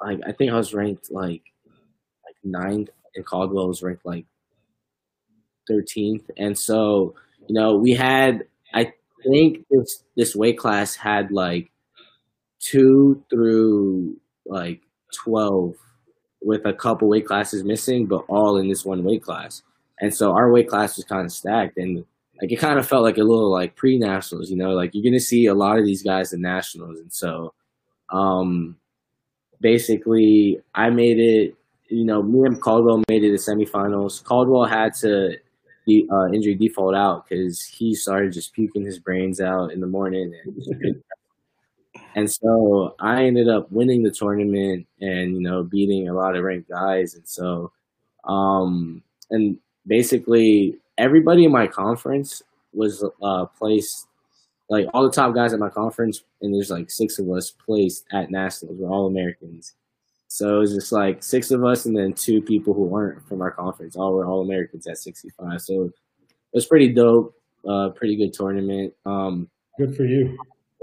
like 0.00 0.20
I 0.26 0.32
think 0.32 0.52
I 0.52 0.56
was 0.56 0.72
ranked 0.74 1.10
like 1.10 1.42
like 2.24 2.36
ninth 2.44 2.90
and 3.14 3.24
Caldwell 3.24 3.68
was 3.68 3.82
ranked 3.82 4.04
like 4.04 4.26
13th. 5.70 6.24
And 6.36 6.58
so, 6.58 7.14
you 7.48 7.54
know, 7.54 7.76
we 7.76 7.92
had, 7.92 8.44
I 8.74 8.92
think 9.22 9.66
this, 9.70 10.04
this 10.16 10.34
weight 10.34 10.58
class 10.58 10.94
had 10.96 11.30
like 11.30 11.70
two 12.60 13.22
through 13.30 14.16
like 14.46 14.82
12 15.24 15.74
with 16.42 16.64
a 16.64 16.72
couple 16.72 17.08
weight 17.08 17.26
classes 17.26 17.64
missing, 17.64 18.06
but 18.06 18.24
all 18.28 18.56
in 18.56 18.68
this 18.68 18.84
one 18.84 19.04
weight 19.04 19.22
class. 19.22 19.62
And 20.00 20.14
so 20.14 20.32
our 20.32 20.50
weight 20.50 20.68
class 20.68 20.96
was 20.96 21.04
kind 21.04 21.26
of 21.26 21.32
stacked 21.32 21.76
and 21.76 22.04
like 22.40 22.52
it 22.52 22.56
kind 22.56 22.78
of 22.78 22.88
felt 22.88 23.02
like 23.02 23.18
a 23.18 23.22
little 23.22 23.52
like 23.52 23.76
pre 23.76 23.98
nationals, 23.98 24.50
you 24.50 24.56
know, 24.56 24.70
like 24.70 24.90
you're 24.94 25.02
going 25.02 25.12
to 25.12 25.20
see 25.20 25.46
a 25.46 25.54
lot 25.54 25.78
of 25.78 25.84
these 25.84 26.02
guys 26.02 26.32
in 26.32 26.40
nationals. 26.40 26.98
And 26.98 27.12
so, 27.12 27.52
um, 28.10 28.76
basically 29.60 30.58
I 30.74 30.90
made 30.90 31.18
it 31.18 31.54
you 31.90 32.04
know, 32.04 32.22
me 32.22 32.46
and 32.46 32.60
Caldwell 32.60 33.02
made 33.08 33.24
it 33.24 33.30
to 33.30 33.36
semifinals. 33.36 34.22
Caldwell 34.24 34.64
had 34.64 34.94
to 35.00 35.36
the 35.86 36.06
uh, 36.10 36.28
injury 36.32 36.54
default 36.54 36.94
out 36.94 37.28
because 37.28 37.62
he 37.64 37.94
started 37.94 38.32
just 38.32 38.52
puking 38.52 38.84
his 38.84 38.98
brains 38.98 39.40
out 39.40 39.72
in 39.72 39.80
the 39.80 39.86
morning, 39.86 40.32
and, 40.44 41.02
and 42.14 42.30
so 42.30 42.94
I 43.00 43.24
ended 43.24 43.48
up 43.48 43.70
winning 43.72 44.02
the 44.02 44.10
tournament 44.10 44.86
and 45.00 45.34
you 45.34 45.40
know 45.40 45.64
beating 45.64 46.08
a 46.08 46.14
lot 46.14 46.36
of 46.36 46.44
ranked 46.44 46.70
guys, 46.70 47.14
and 47.14 47.28
so 47.28 47.72
um 48.24 49.02
and 49.30 49.58
basically 49.86 50.76
everybody 50.98 51.44
in 51.44 51.52
my 51.52 51.66
conference 51.66 52.42
was 52.72 53.02
uh 53.22 53.46
placed 53.46 54.06
like 54.68 54.86
all 54.94 55.02
the 55.02 55.10
top 55.10 55.34
guys 55.34 55.52
at 55.52 55.58
my 55.58 55.68
conference, 55.68 56.22
and 56.40 56.54
there's 56.54 56.70
like 56.70 56.90
six 56.90 57.18
of 57.18 57.28
us 57.30 57.50
placed 57.50 58.04
at 58.12 58.30
nationals. 58.30 58.76
We're 58.78 58.88
all 58.88 59.08
Americans. 59.08 59.74
So 60.32 60.56
it 60.56 60.58
was 60.60 60.72
just 60.72 60.92
like 60.92 61.24
six 61.24 61.50
of 61.50 61.64
us 61.64 61.86
and 61.86 61.96
then 61.96 62.12
two 62.12 62.40
people 62.40 62.72
who 62.72 62.84
weren't 62.84 63.26
from 63.26 63.42
our 63.42 63.50
conference. 63.50 63.96
All 63.96 64.12
were 64.12 64.24
all 64.24 64.42
Americans 64.42 64.86
at 64.86 64.96
65. 64.96 65.60
So 65.60 65.82
it 65.82 65.92
was 66.52 66.66
pretty 66.66 66.92
dope. 66.92 67.34
Uh, 67.68 67.88
pretty 67.88 68.14
good 68.14 68.32
tournament. 68.32 68.94
Um, 69.04 69.50
good 69.76 69.96
for 69.96 70.04
you. 70.04 70.38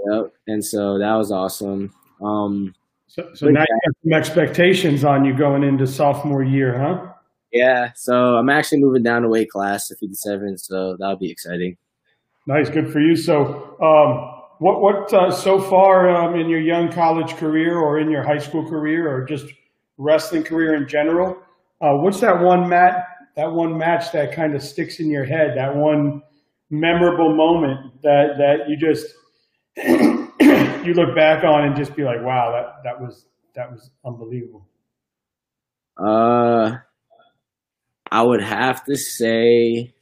Yep. 0.06 0.34
And 0.48 0.62
so 0.62 0.98
that 0.98 1.14
was 1.14 1.32
awesome. 1.32 1.94
Um, 2.22 2.74
so, 3.06 3.30
so 3.32 3.48
now 3.48 3.62
you 3.62 3.80
have 3.84 3.94
some 4.02 4.12
expectations 4.12 5.02
on 5.02 5.24
you 5.24 5.32
going 5.32 5.62
into 5.62 5.86
sophomore 5.86 6.44
year, 6.44 6.78
huh? 6.78 7.10
Yeah. 7.50 7.92
So 7.96 8.36
I'm 8.36 8.50
actually 8.50 8.80
moving 8.80 9.02
down 9.02 9.22
to 9.22 9.28
weight 9.28 9.48
class 9.48 9.88
to 9.88 9.96
57. 9.96 10.58
So 10.58 10.98
that'll 10.98 11.16
be 11.16 11.30
exciting. 11.30 11.78
Nice. 12.46 12.68
Good 12.68 12.92
for 12.92 13.00
you. 13.00 13.16
So, 13.16 13.78
um, 13.80 14.37
what 14.58 14.80
what 14.80 15.12
uh, 15.14 15.30
so 15.30 15.60
far 15.60 16.10
um, 16.10 16.34
in 16.34 16.48
your 16.48 16.60
young 16.60 16.90
college 16.90 17.36
career 17.36 17.78
or 17.78 18.00
in 18.00 18.10
your 18.10 18.22
high 18.22 18.38
school 18.38 18.68
career 18.68 19.08
or 19.08 19.24
just 19.24 19.46
wrestling 19.96 20.42
career 20.42 20.74
in 20.74 20.88
general? 20.88 21.36
Uh, 21.80 21.94
what's 21.94 22.20
that 22.20 22.40
one 22.40 22.68
mat 22.68 23.04
that 23.38 23.52
one 23.52 23.78
match 23.78 24.10
that 24.10 24.34
kind 24.34 24.56
of 24.56 24.62
sticks 24.62 24.98
in 24.98 25.08
your 25.08 25.24
head, 25.24 25.52
that 25.56 25.74
one 25.74 26.20
memorable 26.70 27.36
moment 27.36 28.02
that 28.02 28.36
that 28.36 28.68
you 28.68 28.76
just 28.76 29.14
you 30.84 30.92
look 30.92 31.14
back 31.14 31.44
on 31.44 31.64
and 31.64 31.76
just 31.76 31.94
be 31.94 32.02
like, 32.02 32.20
wow, 32.20 32.50
that 32.50 32.82
that 32.82 33.00
was 33.00 33.26
that 33.54 33.70
was 33.70 33.90
unbelievable. 34.04 34.66
Uh, 35.96 36.78
I 38.10 38.22
would 38.22 38.42
have 38.42 38.84
to 38.86 38.96
say 38.96 39.94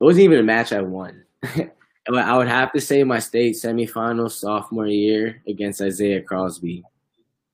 wasn't 0.00 0.24
even 0.24 0.40
a 0.40 0.42
match 0.42 0.72
I 0.72 0.82
won. 0.82 1.24
I 2.06 2.36
would 2.36 2.48
have 2.48 2.72
to 2.72 2.80
say 2.80 3.02
my 3.02 3.18
state 3.18 3.54
semifinal 3.54 4.30
sophomore 4.30 4.86
year 4.86 5.42
against 5.48 5.80
Isaiah 5.80 6.22
Crosby. 6.22 6.84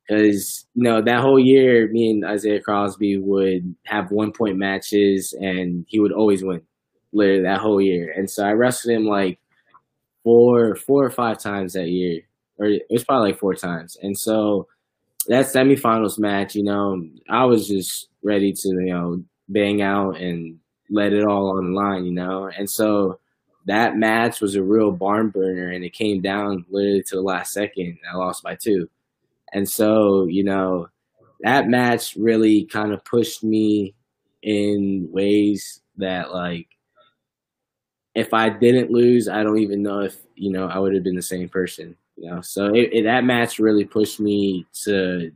Because, 0.09 0.67
you 0.75 0.83
know, 0.83 1.01
that 1.01 1.21
whole 1.21 1.39
year, 1.39 1.89
me 1.93 2.11
and 2.11 2.25
Isaiah 2.25 2.61
Crosby 2.61 3.17
would 3.17 3.77
have 3.85 4.11
one 4.11 4.33
point 4.33 4.57
matches 4.57 5.33
and 5.41 5.85
he 5.89 6.01
would 6.01 6.11
always 6.11 6.43
win, 6.43 6.63
literally 7.13 7.43
that 7.43 7.61
whole 7.61 7.81
year. 7.81 8.13
And 8.17 8.29
so 8.29 8.45
I 8.45 8.53
wrestled 8.53 8.93
him 8.93 9.07
like 9.07 9.39
four, 10.25 10.75
four 10.75 11.05
or 11.05 11.11
five 11.11 11.39
times 11.39 11.75
that 11.75 11.89
year, 11.89 12.23
or 12.59 12.67
it 12.67 12.83
was 12.91 13.05
probably 13.05 13.31
like 13.31 13.39
four 13.39 13.55
times. 13.55 13.97
And 14.03 14.19
so 14.19 14.67
that 15.29 15.47
semifinals 15.47 16.19
match, 16.19 16.57
you 16.57 16.65
know, 16.65 17.01
I 17.29 17.45
was 17.45 17.69
just 17.69 18.09
ready 18.25 18.53
to, 18.53 18.69
you 18.69 18.93
know, 18.93 19.23
bang 19.49 19.81
out 19.81 20.21
and 20.21 20.59
let 20.91 21.13
it 21.13 21.25
all 21.25 21.57
on 21.57 21.67
the 21.67 21.79
line, 21.79 22.05
you 22.05 22.13
know. 22.13 22.51
And 22.59 22.69
so 22.69 23.21
that 23.67 23.97
match 23.97 24.41
was 24.41 24.55
a 24.55 24.63
real 24.63 24.91
barn 24.91 25.29
burner 25.29 25.71
and 25.71 25.85
it 25.85 25.93
came 25.93 26.21
down 26.21 26.65
literally 26.71 27.03
to 27.05 27.17
the 27.17 27.23
last 27.23 27.53
second. 27.53 27.99
I 28.11 28.17
lost 28.17 28.43
by 28.43 28.57
two. 28.57 28.89
And 29.53 29.69
so, 29.69 30.27
you 30.27 30.45
know, 30.45 30.89
that 31.41 31.69
match 31.69 32.17
really 32.17 32.65
kind 32.65 32.93
of 32.93 33.05
pushed 33.05 33.43
me 33.43 33.95
in 34.43 35.09
ways 35.11 35.83
that 35.97 36.33
like 36.33 36.69
if 38.15 38.35
I 38.35 38.49
didn't 38.49 38.91
lose, 38.91 39.29
I 39.29 39.43
don't 39.43 39.59
even 39.59 39.83
know 39.83 40.01
if, 40.01 40.17
you 40.35 40.51
know, 40.51 40.67
I 40.67 40.79
would 40.79 40.95
have 40.95 41.05
been 41.05 41.17
the 41.17 41.23
same 41.23 41.49
person, 41.49 41.97
you 42.17 42.31
know. 42.31 42.41
So 42.41 42.67
it, 42.67 42.91
it, 42.93 43.03
that 43.05 43.25
match 43.25 43.59
really 43.59 43.85
pushed 43.85 44.21
me 44.21 44.67
to 44.85 45.31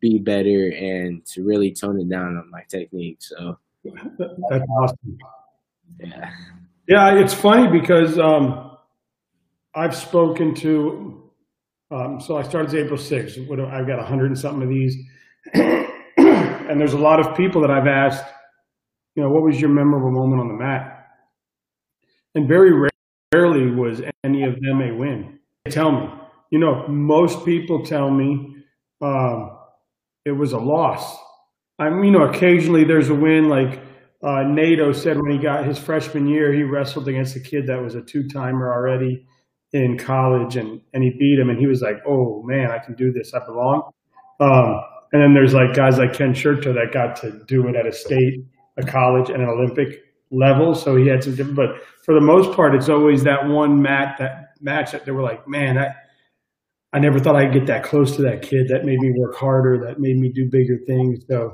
be 0.00 0.18
better 0.18 0.70
and 0.70 1.24
to 1.26 1.44
really 1.44 1.72
tone 1.72 2.00
it 2.00 2.08
down 2.08 2.36
on 2.36 2.50
my 2.50 2.62
technique. 2.68 3.18
So 3.20 3.58
that's 3.84 4.64
awesome. 4.70 5.18
Yeah. 6.00 6.30
Yeah, 6.88 7.18
it's 7.18 7.34
funny 7.34 7.66
because 7.68 8.18
um, 8.18 8.76
I've 9.74 9.94
spoken 9.96 10.54
to. 10.56 11.30
Um, 11.90 12.20
so 12.20 12.36
I 12.36 12.42
started 12.42 12.74
April 12.74 12.98
6th. 12.98 13.38
I've 13.72 13.86
got 13.86 13.98
a 13.98 14.04
hundred 14.04 14.26
and 14.26 14.38
something 14.38 14.62
of 14.62 14.68
these, 14.68 14.96
and 15.54 16.80
there's 16.80 16.94
a 16.94 16.98
lot 16.98 17.20
of 17.20 17.36
people 17.36 17.60
that 17.62 17.70
I've 17.70 17.86
asked. 17.86 18.24
You 19.14 19.22
know, 19.22 19.30
what 19.30 19.42
was 19.42 19.60
your 19.60 19.70
memorable 19.70 20.10
moment 20.10 20.40
on 20.42 20.48
the 20.48 20.54
mat? 20.54 21.06
And 22.34 22.46
very 22.48 22.72
rarely 23.32 23.70
was 23.70 24.02
any 24.24 24.44
of 24.44 24.60
them 24.60 24.80
a 24.82 24.94
win. 24.94 25.38
They 25.64 25.70
tell 25.70 25.90
me, 25.90 26.08
you 26.50 26.58
know, 26.58 26.86
most 26.88 27.44
people 27.44 27.84
tell 27.84 28.10
me 28.10 28.56
um, 29.00 29.58
it 30.24 30.32
was 30.32 30.52
a 30.52 30.58
loss. 30.58 31.16
I 31.78 31.90
mean, 31.90 32.12
you 32.12 32.18
know, 32.18 32.26
occasionally 32.26 32.84
there's 32.84 33.08
a 33.08 33.14
win, 33.14 33.48
like 33.48 33.80
uh, 34.26 34.42
Nato 34.42 34.90
said 34.90 35.16
when 35.16 35.30
he 35.30 35.38
got 35.38 35.64
his 35.64 35.78
freshman 35.78 36.26
year, 36.26 36.52
he 36.52 36.64
wrestled 36.64 37.06
against 37.06 37.36
a 37.36 37.40
kid 37.40 37.68
that 37.68 37.80
was 37.80 37.94
a 37.94 38.02
two 38.02 38.26
timer 38.26 38.72
already 38.72 39.24
in 39.72 39.96
college 39.96 40.56
and, 40.56 40.80
and 40.92 41.04
he 41.04 41.10
beat 41.10 41.38
him. 41.38 41.48
And 41.48 41.60
he 41.60 41.68
was 41.68 41.80
like, 41.80 41.98
oh 42.08 42.42
man, 42.44 42.72
I 42.72 42.84
can 42.84 42.94
do 42.94 43.12
this. 43.12 43.32
I 43.34 43.44
belong. 43.46 43.88
Um, 44.40 44.80
and 45.12 45.22
then 45.22 45.32
there's 45.32 45.54
like 45.54 45.74
guys 45.74 45.98
like 45.98 46.12
Ken 46.12 46.34
Sherto 46.34 46.72
that 46.72 46.92
got 46.92 47.14
to 47.20 47.40
do 47.46 47.68
it 47.68 47.76
at 47.76 47.86
a 47.86 47.92
state, 47.92 48.44
a 48.76 48.82
college, 48.82 49.30
and 49.30 49.40
an 49.42 49.48
Olympic 49.48 50.02
level. 50.32 50.74
So 50.74 50.96
he 50.96 51.06
had 51.06 51.22
some 51.22 51.36
different, 51.36 51.56
but 51.56 51.84
for 52.04 52.14
the 52.14 52.20
most 52.20 52.50
part, 52.56 52.74
it's 52.74 52.88
always 52.88 53.22
that 53.22 53.46
one 53.46 53.80
mat, 53.80 54.16
that 54.18 54.54
match 54.60 54.90
that 54.90 55.04
they 55.04 55.12
were 55.12 55.22
like, 55.22 55.46
man, 55.46 55.78
I, 55.78 55.94
I 56.92 56.98
never 56.98 57.20
thought 57.20 57.36
I'd 57.36 57.52
get 57.52 57.66
that 57.66 57.84
close 57.84 58.16
to 58.16 58.22
that 58.22 58.42
kid. 58.42 58.66
That 58.70 58.84
made 58.84 58.98
me 58.98 59.12
work 59.16 59.36
harder. 59.36 59.86
That 59.86 60.00
made 60.00 60.16
me 60.16 60.32
do 60.34 60.48
bigger 60.50 60.78
things. 60.84 61.24
So 61.28 61.52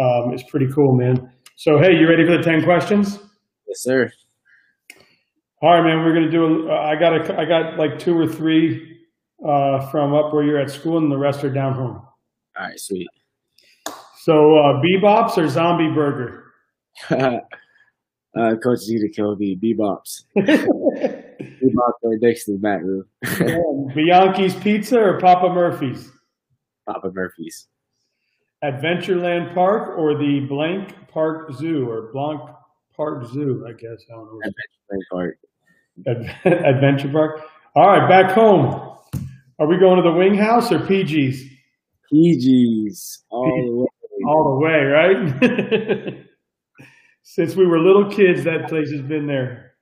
um, 0.00 0.32
it's 0.32 0.44
pretty 0.44 0.68
cool, 0.72 0.96
man. 0.96 1.32
So, 1.56 1.78
hey, 1.78 1.96
you 1.96 2.08
ready 2.08 2.26
for 2.26 2.36
the 2.36 2.42
10 2.42 2.64
questions? 2.64 3.20
Yes, 3.68 3.82
sir. 3.82 4.12
All 5.62 5.70
right, 5.70 5.84
man, 5.84 6.04
we're 6.04 6.12
going 6.12 6.24
to 6.24 6.30
do, 6.30 6.68
a, 6.68 6.74
I 6.74 6.96
got 6.96 7.14
a, 7.14 7.38
I 7.38 7.44
got 7.44 7.78
like 7.78 7.98
two 7.98 8.18
or 8.18 8.26
three 8.26 8.98
uh, 9.46 9.88
from 9.88 10.14
up 10.14 10.34
where 10.34 10.42
you're 10.42 10.58
at 10.58 10.70
school 10.70 10.98
and 10.98 11.10
the 11.10 11.16
rest 11.16 11.44
are 11.44 11.50
down 11.50 11.74
home. 11.74 12.02
All 12.58 12.66
right, 12.66 12.78
sweet. 12.78 13.06
So, 14.18 14.58
uh, 14.58 14.82
Bebops 14.82 15.38
or 15.38 15.48
Zombie 15.48 15.94
Burger? 15.94 16.52
uh, 17.10 17.38
Coach 18.62 18.86
G 18.86 18.98
to 18.98 19.08
kill 19.08 19.36
me, 19.36 19.56
Bebops. 19.56 20.24
Bebops 20.36 21.92
or 22.02 22.16
Dixon 22.18 22.58
back 22.58 22.82
room. 22.82 23.04
Bianchi's 23.22 24.56
Pizza 24.56 24.98
or 24.98 25.20
Papa 25.20 25.50
Murphy's? 25.50 26.10
Papa 26.86 27.12
Murphy's. 27.14 27.68
Adventureland 28.64 29.54
Park 29.54 29.98
or 29.98 30.16
the 30.16 30.40
Blank 30.48 30.94
Park 31.08 31.52
Zoo 31.52 31.88
or 31.88 32.10
Blanc 32.12 32.40
Park 32.96 33.26
Zoo, 33.26 33.66
I 33.68 33.72
guess. 33.72 34.02
I 34.10 34.14
don't 34.14 34.26
know. 34.26 34.40
Adventureland 34.46 35.02
Park. 35.10 35.38
Adventure 36.44 37.08
Park. 37.10 37.42
All 37.76 37.88
right, 37.88 38.08
back 38.08 38.32
home. 38.32 38.96
Are 39.58 39.66
we 39.66 39.78
going 39.78 39.96
to 39.96 40.02
the 40.02 40.16
Wing 40.16 40.34
House 40.34 40.72
or 40.72 40.78
PG's? 40.78 41.44
PG's 42.12 43.24
all 43.30 43.46
the 43.46 43.74
way. 43.74 43.86
All 44.26 44.58
the 44.58 44.64
way, 44.64 44.84
right? 44.84 46.26
Since 47.22 47.56
we 47.56 47.66
were 47.66 47.78
little 47.78 48.10
kids, 48.10 48.44
that 48.44 48.68
place 48.68 48.90
has 48.90 49.02
been 49.02 49.26
there. 49.26 49.72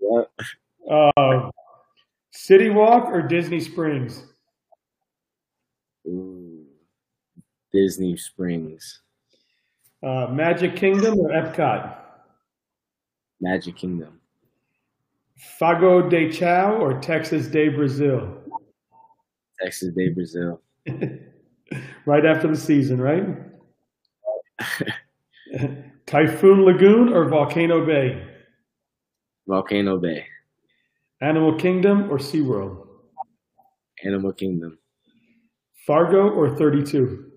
yep. 0.00 0.30
Uh, 0.90 1.50
City 2.30 2.70
Walk 2.70 3.08
or 3.08 3.22
Disney 3.22 3.60
Springs? 3.60 4.24
Ooh. 6.06 6.41
Disney 7.72 8.16
Springs. 8.16 9.00
Uh, 10.02 10.26
Magic 10.30 10.76
Kingdom 10.76 11.18
or 11.18 11.30
Epcot? 11.30 11.96
Magic 13.40 13.76
Kingdom. 13.76 14.20
Fogo 15.58 16.08
de 16.08 16.30
Chao 16.30 16.76
or 16.76 17.00
Texas 17.00 17.48
de 17.48 17.68
Brazil? 17.68 18.42
Texas 19.60 19.94
de 19.94 20.08
Brazil. 20.10 20.60
right 22.06 22.26
after 22.26 22.48
the 22.48 22.56
season, 22.56 23.00
right? 23.00 23.24
Typhoon 26.06 26.64
Lagoon 26.64 27.12
or 27.12 27.28
Volcano 27.28 27.84
Bay? 27.84 28.26
Volcano 29.46 29.98
Bay. 29.98 30.26
Animal 31.20 31.56
Kingdom 31.56 32.10
or 32.10 32.18
SeaWorld? 32.18 32.86
Animal 34.04 34.32
Kingdom. 34.32 34.78
Fargo 35.86 36.28
or 36.28 36.56
32? 36.56 37.31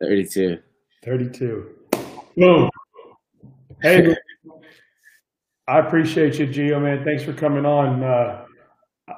32. 0.00 0.58
32. 1.04 1.70
Boom. 2.36 2.70
Hey, 3.82 4.14
I 5.68 5.78
appreciate 5.78 6.38
you, 6.38 6.46
Gio, 6.46 6.82
man. 6.82 7.04
Thanks 7.04 7.22
for 7.22 7.32
coming 7.32 7.64
on. 7.64 8.02
Uh, 8.02 8.44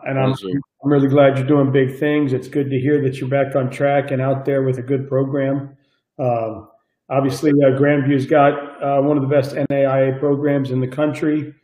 and 0.04 0.18
I'm, 0.18 0.32
I'm 0.32 0.90
really 0.90 1.08
glad 1.08 1.38
you're 1.38 1.46
doing 1.46 1.72
big 1.72 1.98
things. 1.98 2.32
It's 2.32 2.48
good 2.48 2.70
to 2.70 2.78
hear 2.78 3.00
that 3.02 3.18
you're 3.18 3.28
back 3.28 3.54
on 3.56 3.70
track 3.70 4.10
and 4.10 4.20
out 4.20 4.44
there 4.44 4.62
with 4.62 4.78
a 4.78 4.82
good 4.82 5.08
program. 5.08 5.76
Um, 6.18 6.68
obviously, 7.08 7.50
uh, 7.50 7.78
Grandview's 7.78 8.26
got 8.26 8.82
uh, 8.82 9.00
one 9.02 9.16
of 9.16 9.22
the 9.22 9.28
best 9.28 9.54
NAIA 9.54 10.18
programs 10.18 10.70
in 10.70 10.80
the 10.80 10.88
country. 10.88 11.54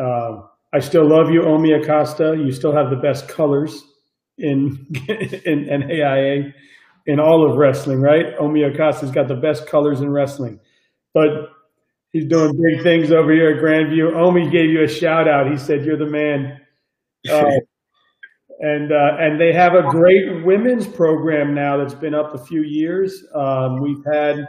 Uh, 0.00 0.42
I 0.72 0.80
still 0.80 1.06
love 1.06 1.30
you, 1.30 1.44
Omi 1.44 1.72
Acosta. 1.72 2.34
You 2.36 2.50
still 2.50 2.74
have 2.74 2.90
the 2.90 2.96
best 2.96 3.28
colors 3.28 3.84
in 4.38 4.86
in 5.08 5.66
NAIA 5.66 6.52
in 7.06 7.20
all 7.20 7.48
of 7.48 7.56
wrestling, 7.56 8.00
right? 8.00 8.34
Omi 8.38 8.64
Acosta's 8.64 9.10
got 9.10 9.28
the 9.28 9.36
best 9.36 9.66
colors 9.66 10.00
in 10.00 10.10
wrestling. 10.10 10.60
But 11.14 11.50
he's 12.12 12.26
doing 12.26 12.52
big 12.52 12.82
things 12.82 13.12
over 13.12 13.32
here 13.32 13.50
at 13.50 13.62
Grandview. 13.62 14.14
Omi 14.14 14.50
gave 14.50 14.70
you 14.70 14.82
a 14.84 14.88
shout 14.88 15.28
out. 15.28 15.50
He 15.50 15.56
said, 15.56 15.84
You're 15.84 15.96
the 15.98 16.06
man. 16.06 16.60
Uh, 17.28 17.44
and 18.60 18.92
uh, 18.92 19.16
and 19.18 19.40
they 19.40 19.52
have 19.52 19.74
a 19.74 19.82
great 19.90 20.44
women's 20.44 20.86
program 20.86 21.54
now 21.54 21.76
that's 21.76 21.94
been 21.94 22.14
up 22.14 22.34
a 22.34 22.38
few 22.38 22.62
years. 22.62 23.24
Um, 23.34 23.80
we've 23.80 24.04
had 24.12 24.48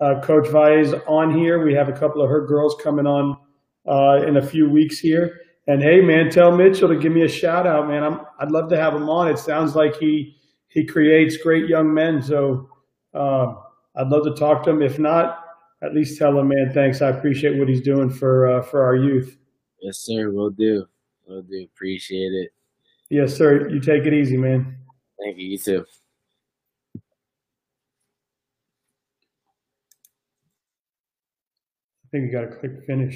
uh, 0.00 0.20
Coach 0.20 0.48
Valles 0.48 0.94
on 1.06 1.38
here. 1.38 1.64
We 1.64 1.74
have 1.74 1.88
a 1.88 1.92
couple 1.92 2.22
of 2.22 2.28
her 2.28 2.44
girls 2.46 2.76
coming 2.82 3.06
on 3.06 3.36
uh, 3.88 4.26
in 4.26 4.36
a 4.36 4.42
few 4.42 4.68
weeks 4.68 4.98
here. 4.98 5.40
And 5.68 5.80
hey, 5.80 6.00
man, 6.00 6.28
tell 6.28 6.50
Mitchell 6.50 6.88
to 6.88 6.96
give 6.96 7.12
me 7.12 7.22
a 7.22 7.28
shout 7.28 7.68
out, 7.68 7.86
man. 7.86 8.02
I'm, 8.02 8.20
I'd 8.40 8.50
love 8.50 8.68
to 8.70 8.76
have 8.76 8.94
him 8.94 9.08
on. 9.08 9.28
It 9.28 9.38
sounds 9.38 9.76
like 9.76 9.96
he 9.96 10.36
he 10.72 10.84
creates 10.84 11.36
great 11.36 11.68
young 11.68 11.92
men. 11.92 12.22
So 12.22 12.68
um, 13.14 13.58
I'd 13.94 14.08
love 14.08 14.24
to 14.24 14.34
talk 14.34 14.64
to 14.64 14.70
him. 14.70 14.82
If 14.82 14.98
not, 14.98 15.44
at 15.82 15.94
least 15.94 16.18
tell 16.18 16.38
him, 16.38 16.48
man, 16.48 16.70
thanks. 16.72 17.02
I 17.02 17.08
appreciate 17.08 17.58
what 17.58 17.68
he's 17.68 17.82
doing 17.82 18.08
for 18.08 18.48
uh, 18.48 18.62
for 18.62 18.84
our 18.84 18.96
youth. 18.96 19.36
Yes, 19.80 19.98
sir. 19.98 20.30
We'll 20.30 20.50
do. 20.50 20.86
We'll 21.26 21.42
do. 21.42 21.64
Appreciate 21.64 22.32
it. 22.32 22.52
Yes, 23.10 23.36
sir. 23.36 23.68
You 23.68 23.80
take 23.80 24.06
it 24.06 24.14
easy, 24.14 24.36
man. 24.36 24.76
Thank 25.22 25.38
you. 25.38 25.48
You 25.48 25.58
too. 25.58 25.84
I 26.96 27.00
think 32.12 32.26
you 32.26 32.32
gotta 32.32 32.56
click 32.56 32.86
finish. 32.86 33.10